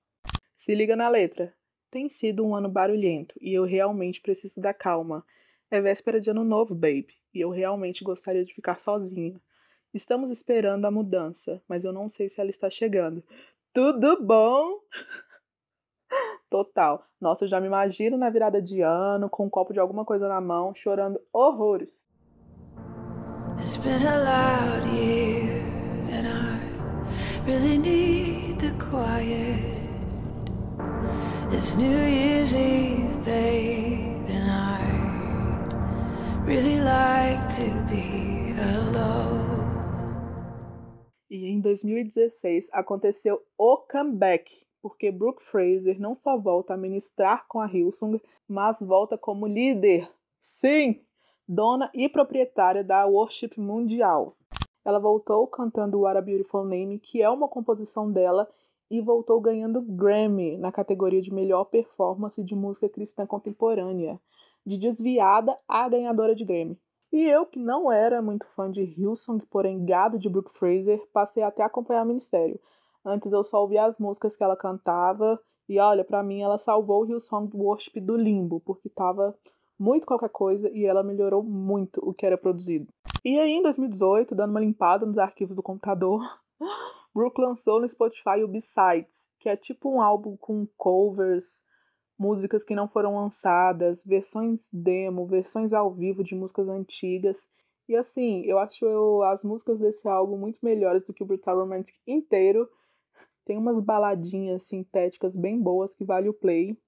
Se 0.58 0.74
liga 0.74 0.96
na 0.96 1.08
letra. 1.08 1.54
Tem 1.90 2.08
sido 2.08 2.46
um 2.46 2.54
ano 2.54 2.68
barulhento 2.68 3.34
e 3.40 3.52
eu 3.52 3.64
realmente 3.64 4.20
preciso 4.20 4.60
da 4.60 4.72
calma. 4.72 5.24
É 5.68 5.80
véspera 5.80 6.20
de 6.20 6.30
ano 6.30 6.44
novo, 6.44 6.72
baby, 6.74 7.16
e 7.34 7.40
eu 7.40 7.50
realmente 7.50 8.04
gostaria 8.04 8.44
de 8.44 8.54
ficar 8.54 8.78
sozinha. 8.78 9.40
Estamos 9.92 10.30
esperando 10.30 10.84
a 10.84 10.90
mudança, 10.90 11.60
mas 11.68 11.84
eu 11.84 11.92
não 11.92 12.08
sei 12.08 12.28
se 12.28 12.40
ela 12.40 12.50
está 12.50 12.70
chegando. 12.70 13.24
Tudo 13.72 14.22
bom? 14.22 14.78
Total. 16.48 17.04
Nossa, 17.20 17.44
eu 17.44 17.48
já 17.48 17.60
me 17.60 17.66
imagino 17.66 18.16
na 18.16 18.30
virada 18.30 18.62
de 18.62 18.82
ano, 18.82 19.28
com 19.28 19.46
um 19.46 19.50
copo 19.50 19.72
de 19.72 19.80
alguma 19.80 20.04
coisa 20.04 20.28
na 20.28 20.40
mão, 20.40 20.72
chorando 20.74 21.20
horrores. 21.32 22.00
It's 23.60 23.76
been 23.76 24.06
a 24.06 24.22
loud 24.22 24.86
year 24.96 25.60
and 26.12 26.26
I 26.26 27.46
really 27.46 27.78
need 27.78 28.58
the 28.58 28.72
quiet. 28.78 29.79
It's 31.52 31.74
New 31.74 31.90
Year's 31.90 32.54
Eve, 32.54 33.24
babe, 33.24 34.24
and 34.30 34.48
I 34.48 36.44
really 36.46 36.80
like 36.80 37.40
to 37.56 37.64
be 37.90 38.54
alone. 38.56 39.50
E 41.28 41.46
em 41.46 41.60
2016 41.60 42.68
aconteceu 42.72 43.42
o 43.58 43.76
comeback 43.78 44.64
porque 44.80 45.10
Brooke 45.10 45.42
Fraser 45.42 46.00
não 46.00 46.14
só 46.14 46.38
volta 46.38 46.74
a 46.74 46.76
ministrar 46.76 47.46
com 47.48 47.60
a 47.60 47.66
Hillsong, 47.66 48.20
mas 48.48 48.80
volta 48.80 49.18
como 49.18 49.48
líder. 49.48 50.08
Sim, 50.42 51.00
dona 51.48 51.90
e 51.92 52.08
proprietária 52.08 52.84
da 52.84 53.04
Worship 53.06 53.58
Mundial. 53.58 54.36
Ela 54.84 55.00
voltou 55.00 55.46
cantando 55.48 56.00
What 56.00 56.16
a 56.16 56.22
Beautiful 56.22 56.64
Name, 56.64 57.00
que 57.00 57.20
é 57.20 57.28
uma 57.28 57.48
composição 57.48 58.10
dela, 58.10 58.48
e 58.90 59.00
voltou 59.00 59.40
ganhando 59.40 59.80
Grammy 59.80 60.56
na 60.56 60.72
categoria 60.72 61.20
de 61.20 61.32
melhor 61.32 61.64
performance 61.64 62.42
de 62.42 62.54
música 62.54 62.88
cristã 62.88 63.24
contemporânea, 63.24 64.20
de 64.66 64.76
desviada 64.76 65.56
a 65.68 65.88
ganhadora 65.88 66.34
de 66.34 66.44
Grammy. 66.44 66.76
E 67.12 67.22
eu, 67.24 67.46
que 67.46 67.58
não 67.58 67.90
era 67.90 68.20
muito 68.20 68.46
fã 68.54 68.70
de 68.70 68.82
Hillsong, 68.82 69.44
porém 69.50 69.84
gado 69.84 70.18
de 70.18 70.28
Brooke 70.28 70.52
Fraser, 70.52 71.04
passei 71.12 71.42
até 71.42 71.62
a 71.62 71.66
acompanhar 71.66 72.04
o 72.04 72.06
ministério. 72.06 72.60
Antes 73.04 73.32
eu 73.32 73.42
só 73.42 73.62
ouvia 73.62 73.84
as 73.84 73.98
músicas 73.98 74.36
que 74.36 74.44
ela 74.44 74.56
cantava 74.56 75.40
e 75.68 75.78
olha, 75.78 76.04
para 76.04 76.22
mim 76.22 76.40
ela 76.40 76.58
salvou 76.58 77.02
o 77.02 77.06
Hillsong 77.06 77.48
Worship 77.56 78.00
do 78.00 78.16
limbo, 78.16 78.60
porque 78.60 78.88
tava 78.88 79.34
muito 79.78 80.06
qualquer 80.06 80.28
coisa 80.28 80.70
e 80.70 80.84
ela 80.84 81.02
melhorou 81.02 81.42
muito 81.42 82.00
o 82.06 82.12
que 82.12 82.26
era 82.26 82.36
produzido. 82.36 82.88
E 83.24 83.38
aí 83.38 83.52
em 83.52 83.62
2018, 83.62 84.34
dando 84.34 84.50
uma 84.50 84.60
limpada 84.60 85.06
nos 85.06 85.16
arquivos 85.16 85.56
do 85.56 85.62
computador, 85.62 86.22
Brooke 87.14 87.40
lançou 87.40 87.80
no 87.80 87.88
Spotify 87.88 88.42
o 88.44 88.48
B-Sides, 88.48 89.26
que 89.38 89.48
é 89.48 89.56
tipo 89.56 89.90
um 89.90 90.00
álbum 90.00 90.36
com 90.36 90.66
covers, 90.76 91.62
músicas 92.18 92.62
que 92.62 92.74
não 92.74 92.86
foram 92.86 93.16
lançadas, 93.16 94.02
versões 94.04 94.68
demo, 94.72 95.26
versões 95.26 95.72
ao 95.72 95.90
vivo 95.92 96.22
de 96.22 96.34
músicas 96.34 96.68
antigas. 96.68 97.48
E 97.88 97.96
assim, 97.96 98.42
eu 98.44 98.58
acho 98.58 98.84
eu, 98.84 99.22
as 99.22 99.42
músicas 99.42 99.80
desse 99.80 100.06
álbum 100.06 100.36
muito 100.36 100.60
melhores 100.62 101.04
do 101.06 101.14
que 101.14 101.22
o 101.22 101.26
Brutal 101.26 101.58
Romantic 101.58 101.96
inteiro. 102.06 102.68
Tem 103.44 103.58
umas 103.58 103.80
baladinhas 103.80 104.64
sintéticas 104.64 105.34
bem 105.34 105.60
boas 105.60 105.94
que 105.94 106.04
vale 106.04 106.28
o 106.28 106.34
play. 106.34 106.78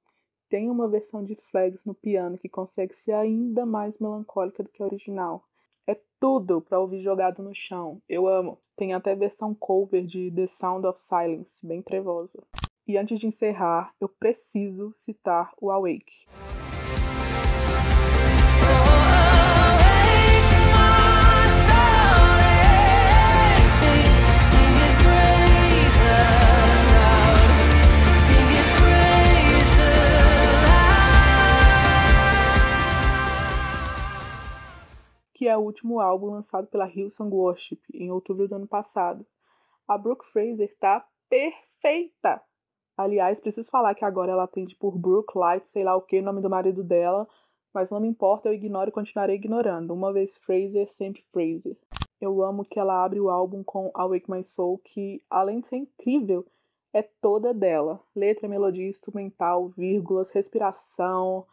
Tem 0.49 0.71
uma 0.71 0.87
versão 0.87 1.25
de 1.25 1.35
Flags 1.35 1.85
no 1.85 1.95
piano 1.95 2.39
que 2.39 2.49
consegue 2.49 2.95
ser 2.95 3.13
ainda 3.13 3.65
mais 3.65 3.99
melancólica 3.99 4.63
do 4.63 4.69
que 4.69 4.83
a 4.83 4.87
original. 4.87 5.43
É 5.87 5.99
tudo 6.21 6.61
para 6.61 6.79
ouvir 6.79 7.03
jogado 7.03 7.43
no 7.43 7.55
chão. 7.55 8.01
Eu 8.09 8.29
amo. 8.29 8.61
Tem 8.83 8.95
até 8.95 9.15
versão 9.15 9.55
cover 9.55 10.05
de 10.05 10.29
The 10.33 10.49
Sound 10.49 10.89
of 10.89 11.01
Silence, 11.01 11.65
bem 11.65 11.81
trevosa. 11.81 12.43
E 12.85 12.99
antes 12.99 13.21
de 13.21 13.29
encerrar, 13.29 13.95
eu 14.01 14.09
preciso 14.09 14.91
citar 14.93 15.53
o 15.61 15.71
Awake. 15.71 16.27
Que 35.43 35.49
é 35.49 35.57
o 35.57 35.63
último 35.63 35.99
álbum 35.99 36.31
lançado 36.31 36.69
pela 36.69 36.89
Hillsong 36.89 37.35
Worship 37.35 37.81
em 37.93 38.13
outubro 38.13 38.47
do 38.47 38.55
ano 38.55 38.69
passado. 38.69 39.27
A 39.89 39.99
Brooke 39.99 40.25
Fraser 40.25 40.73
tá 40.79 41.05
perfeita! 41.29 42.41
Aliás, 42.97 43.41
preciso 43.41 43.69
falar 43.69 43.93
que 43.97 44.05
agora 44.05 44.31
ela 44.31 44.45
atende 44.45 44.77
por 44.77 44.97
Brooke 44.97 45.37
Light, 45.37 45.67
sei 45.67 45.83
lá 45.83 45.97
o 45.97 46.01
que, 46.01 46.23
nome 46.23 46.41
do 46.41 46.49
marido 46.49 46.85
dela, 46.85 47.27
mas 47.75 47.91
não 47.91 47.99
me 47.99 48.07
importa, 48.07 48.49
eu 48.49 48.53
ignoro 48.53 48.91
e 48.91 48.93
continuarei 48.93 49.35
ignorando. 49.35 49.93
Uma 49.93 50.13
vez 50.13 50.39
Fraser, 50.39 50.89
sempre 50.89 51.25
Fraser. 51.33 51.77
Eu 52.21 52.41
amo 52.41 52.65
que 52.65 52.79
ela 52.79 53.05
abre 53.05 53.19
o 53.19 53.29
álbum 53.29 53.65
com 53.65 53.91
Awake 53.95 54.31
My 54.31 54.45
Soul, 54.45 54.79
que 54.79 55.21
além 55.29 55.59
de 55.59 55.67
ser 55.67 55.77
incrível, 55.79 56.47
é 56.93 57.03
toda 57.03 57.53
dela. 57.53 57.99
Letra, 58.15 58.49
melodia, 58.49 58.87
instrumental, 58.87 59.71
vírgulas, 59.71 60.31
respiração. 60.31 61.45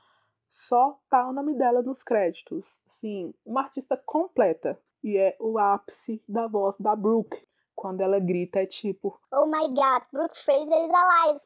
Só 0.48 1.00
tá 1.10 1.28
o 1.28 1.34
nome 1.34 1.56
dela 1.56 1.82
nos 1.82 2.04
créditos. 2.04 2.78
Sim, 3.02 3.34
uma 3.46 3.62
artista 3.62 3.96
completa. 3.96 4.78
E 5.02 5.18
é 5.18 5.36
o 5.40 5.58
ápice 5.58 6.22
da 6.28 6.48
voz 6.48 6.76
da 6.78 6.96
Brooke. 6.96 7.48
Quando 7.74 8.02
ela 8.02 8.20
grita, 8.20 8.60
é 8.60 8.66
tipo: 8.66 9.18
Oh 9.32 9.46
my 9.46 9.68
god, 9.70 10.04
Brooke 10.12 10.38
Fraser 10.38 10.86
is 10.86 10.92
alive! 10.94 11.40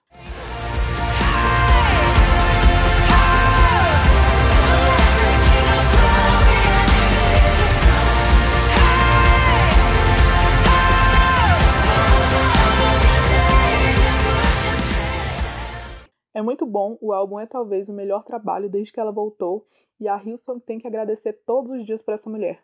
É 16.34 16.42
muito 16.42 16.66
bom, 16.66 16.98
o 17.00 17.14
álbum 17.14 17.40
é 17.40 17.46
talvez 17.46 17.88
o 17.90 17.94
melhor 17.94 18.24
trabalho 18.24 18.68
desde 18.68 18.92
que 18.92 19.00
ela 19.00 19.12
voltou, 19.12 19.68
e 20.00 20.08
a 20.08 20.22
Hilson 20.22 20.60
tem 20.60 20.80
que 20.80 20.88
agradecer 20.88 21.34
todos 21.46 21.72
os 21.72 21.86
dias 21.86 22.02
por 22.02 22.14
essa 22.14 22.30
mulher. 22.30 22.64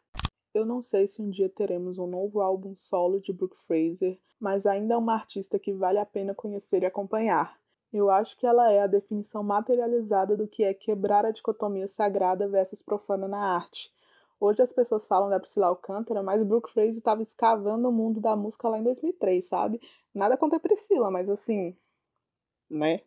Eu 0.54 0.66
não 0.66 0.82
sei 0.82 1.08
se 1.08 1.22
um 1.22 1.30
dia 1.30 1.48
teremos 1.48 1.98
um 1.98 2.08
novo 2.08 2.42
álbum 2.42 2.76
solo 2.76 3.20
de 3.20 3.32
Brooke 3.32 3.58
Fraser, 3.68 4.20
mas 4.40 4.66
ainda 4.66 4.96
é 4.96 4.98
uma 4.98 5.14
artista 5.14 5.60
que 5.60 5.74
vale 5.74 6.00
a 6.00 6.06
pena 6.06 6.34
conhecer 6.34 6.84
e 6.84 6.86
acompanhar. 6.86 7.60
Eu 7.94 8.10
acho 8.10 8.38
que 8.38 8.46
ela 8.46 8.72
é 8.72 8.82
a 8.82 8.88
definição 8.88 9.44
materializada 9.44 10.36
do 10.36 10.48
que 10.48 10.64
é 10.64 10.74
quebrar 10.74 11.26
a 11.26 11.32
dicotomia 11.32 11.88
sagrada 11.88 12.48
versus 12.48 12.82
profana 12.82 13.28
na 13.28 13.56
arte. 13.56 13.92
Hoje 14.40 14.62
as 14.62 14.72
pessoas 14.72 15.06
falam 15.06 15.30
da 15.30 15.40
Priscila 15.40 15.68
Alcântara, 15.68 16.24
mas 16.24 16.44
Brooke 16.44 16.72
Fraser 16.72 16.98
estava 16.98 17.22
escavando 17.22 17.90
o 17.90 17.92
mundo 17.92 18.22
da 18.22 18.36
música 18.36 18.70
lá 18.70 18.80
em 18.80 18.84
2003, 18.84 19.46
sabe? 19.46 19.82
Nada 20.14 20.38
contra 20.38 20.58
a 20.58 20.62
Priscila, 20.62 21.12
mas 21.12 21.30
assim, 21.30 21.76
né? 22.70 23.02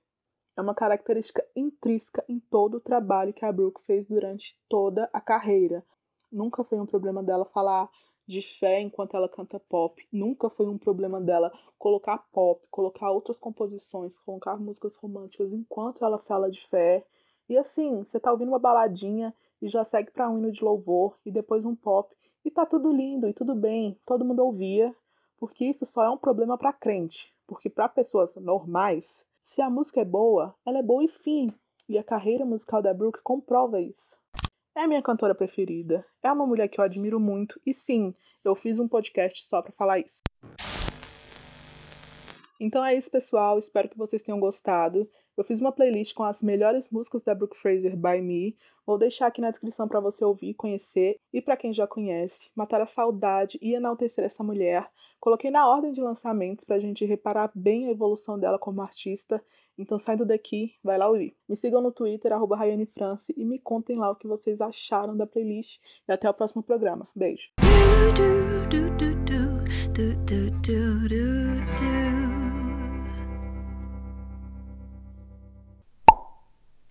É 0.57 0.61
uma 0.61 0.75
característica 0.75 1.45
intrínseca 1.57 2.25
em 2.29 2.39
todo 2.39 2.77
o 2.77 2.81
trabalho 2.81 3.33
que 3.33 3.45
a 3.45 3.53
Brooke 3.53 3.81
fez 3.83 4.05
durante 4.07 4.57
toda 4.69 5.09
a 5.13 5.21
carreira. 5.21 5.85
Nunca 6.31 6.63
foi 6.63 6.79
um 6.79 6.87
problema 6.87 7.23
dela 7.23 7.45
falar 7.45 7.89
de 8.27 8.41
fé 8.41 8.81
enquanto 8.81 9.17
ela 9.17 9.29
canta 9.29 9.59
pop. 9.59 10.07
Nunca 10.13 10.51
foi 10.51 10.67
um 10.67 10.79
problema 10.79 11.21
dela 11.21 11.53
colocar 11.79 12.19
pop, 12.33 12.67
colocar 12.71 13.11
outras 13.11 13.39
composições, 13.39 14.17
colocar 14.19 14.57
músicas 14.57 14.95
românticas 14.97 15.53
enquanto 15.53 16.05
ela 16.05 16.19
fala 16.19 16.51
de 16.51 16.61
fé. 16.67 17.05
E 17.49 17.57
assim, 17.57 18.05
você 18.05 18.21
tá 18.21 18.31
ouvindo 18.31 18.49
uma 18.49 18.59
baladinha 18.59 19.35
e 19.61 19.69
já 19.69 19.85
segue 19.85 20.11
para 20.11 20.29
um 20.29 20.39
hino 20.39 20.53
de 20.53 20.63
louvor 20.63 21.19
e 21.25 21.31
depois 21.31 21.65
um 21.65 21.75
pop 21.75 22.15
e 22.45 22.51
tá 22.51 22.67
tudo 22.67 22.93
lindo 22.93 23.29
e 23.29 23.33
tudo 23.33 23.55
bem, 23.55 23.99
todo 24.05 24.25
mundo 24.25 24.45
ouvia, 24.45 24.95
porque 25.39 25.65
isso 25.65 25.87
só 25.87 26.05
é 26.05 26.11
um 26.11 26.19
problema 26.19 26.59
para 26.59 26.73
crente, 26.73 27.33
porque 27.47 27.71
para 27.71 27.89
pessoas 27.89 28.35
normais, 28.37 29.25
se 29.45 29.61
a 29.61 29.69
música 29.69 30.01
é 30.01 30.05
boa, 30.05 30.55
ela 30.65 30.79
é 30.79 30.83
boa 30.83 31.05
e 31.05 31.09
fim. 31.09 31.53
E 31.89 31.99
a 31.99 32.05
carreira 32.05 32.45
musical 32.45 32.81
da 32.81 32.95
Brooke 32.95 33.21
comprova 33.23 33.81
isso. 33.81 34.19
É 34.75 34.87
minha 34.87 35.03
cantora 35.03 35.35
preferida. 35.35 36.07
É 36.23 36.33
uma 36.33 36.47
mulher 36.47 36.69
que 36.69 36.81
eu 36.81 36.85
admiro 36.85 37.21
muito. 37.21 37.61
E 37.67 37.75
sim, 37.75 38.15
eu 38.45 38.55
fiz 38.55 38.79
um 38.79 38.89
podcast 38.89 39.47
só 39.47 39.61
para 39.61 39.73
falar 39.73 39.99
isso. 39.99 40.23
Então 42.65 42.85
é 42.85 42.97
isso, 42.97 43.11
pessoal. 43.11 43.59
Espero 43.59 43.89
que 43.89 43.99
vocês 43.99 44.23
tenham 44.23 44.39
gostado. 44.39 45.09
Eu 45.37 45.45
fiz 45.45 45.61
uma 45.61 45.73
playlist 45.73 46.15
com 46.15 46.23
as 46.23 46.43
melhores 46.43 46.89
músicas 46.91 47.23
da 47.25 47.35
Brooke 47.35 47.59
Fraser 47.59 47.97
by 47.97 48.21
Me. 48.21 48.57
Vou 48.87 48.97
deixar 48.97 49.27
aqui 49.27 49.41
na 49.41 49.51
descrição 49.51 49.89
para 49.89 50.01
você 50.01 50.25
ouvir, 50.25 50.55
conhecer 50.55 51.19
e 51.33 51.41
para 51.41 51.57
quem 51.57 51.73
já 51.73 51.87
conhece, 51.87 52.51
matar 52.55 52.81
a 52.81 52.87
saudade 52.87 53.59
e 53.61 53.75
enaltecer 53.75 54.25
essa 54.25 54.43
mulher. 54.43 54.89
Coloquei 55.21 55.51
na 55.51 55.69
ordem 55.69 55.93
de 55.93 56.01
lançamentos 56.01 56.65
para 56.65 56.77
a 56.77 56.81
gente 56.81 57.05
reparar 57.05 57.51
bem 57.55 57.89
a 57.89 57.91
evolução 57.91 58.39
dela 58.39 58.59
como 58.59 58.83
artista 58.83 59.43
então, 59.79 59.99
saindo 59.99 60.25
daqui, 60.25 60.75
vai 60.83 60.99
lá 60.99 61.09
ouvir. 61.09 61.35
Me 61.49 61.57
sigam 61.57 61.81
no 61.81 61.91
Twitter, 61.91 62.33
arroba 62.33 62.59
France, 62.95 63.33
e 63.37 63.45
me 63.45 63.59
contem 63.59 63.99
lá 63.99 64.11
o 64.11 64.17
que 64.17 64.29
vocês 64.29 64.61
acharam 64.61 65.17
da 65.17 65.27
playlist. 65.27 65.81
E 66.07 66.13
até 66.13 66.29
o 66.29 66.35
próximo 66.35 66.63
programa. 66.63 67.09
Beijo. 67.15 67.51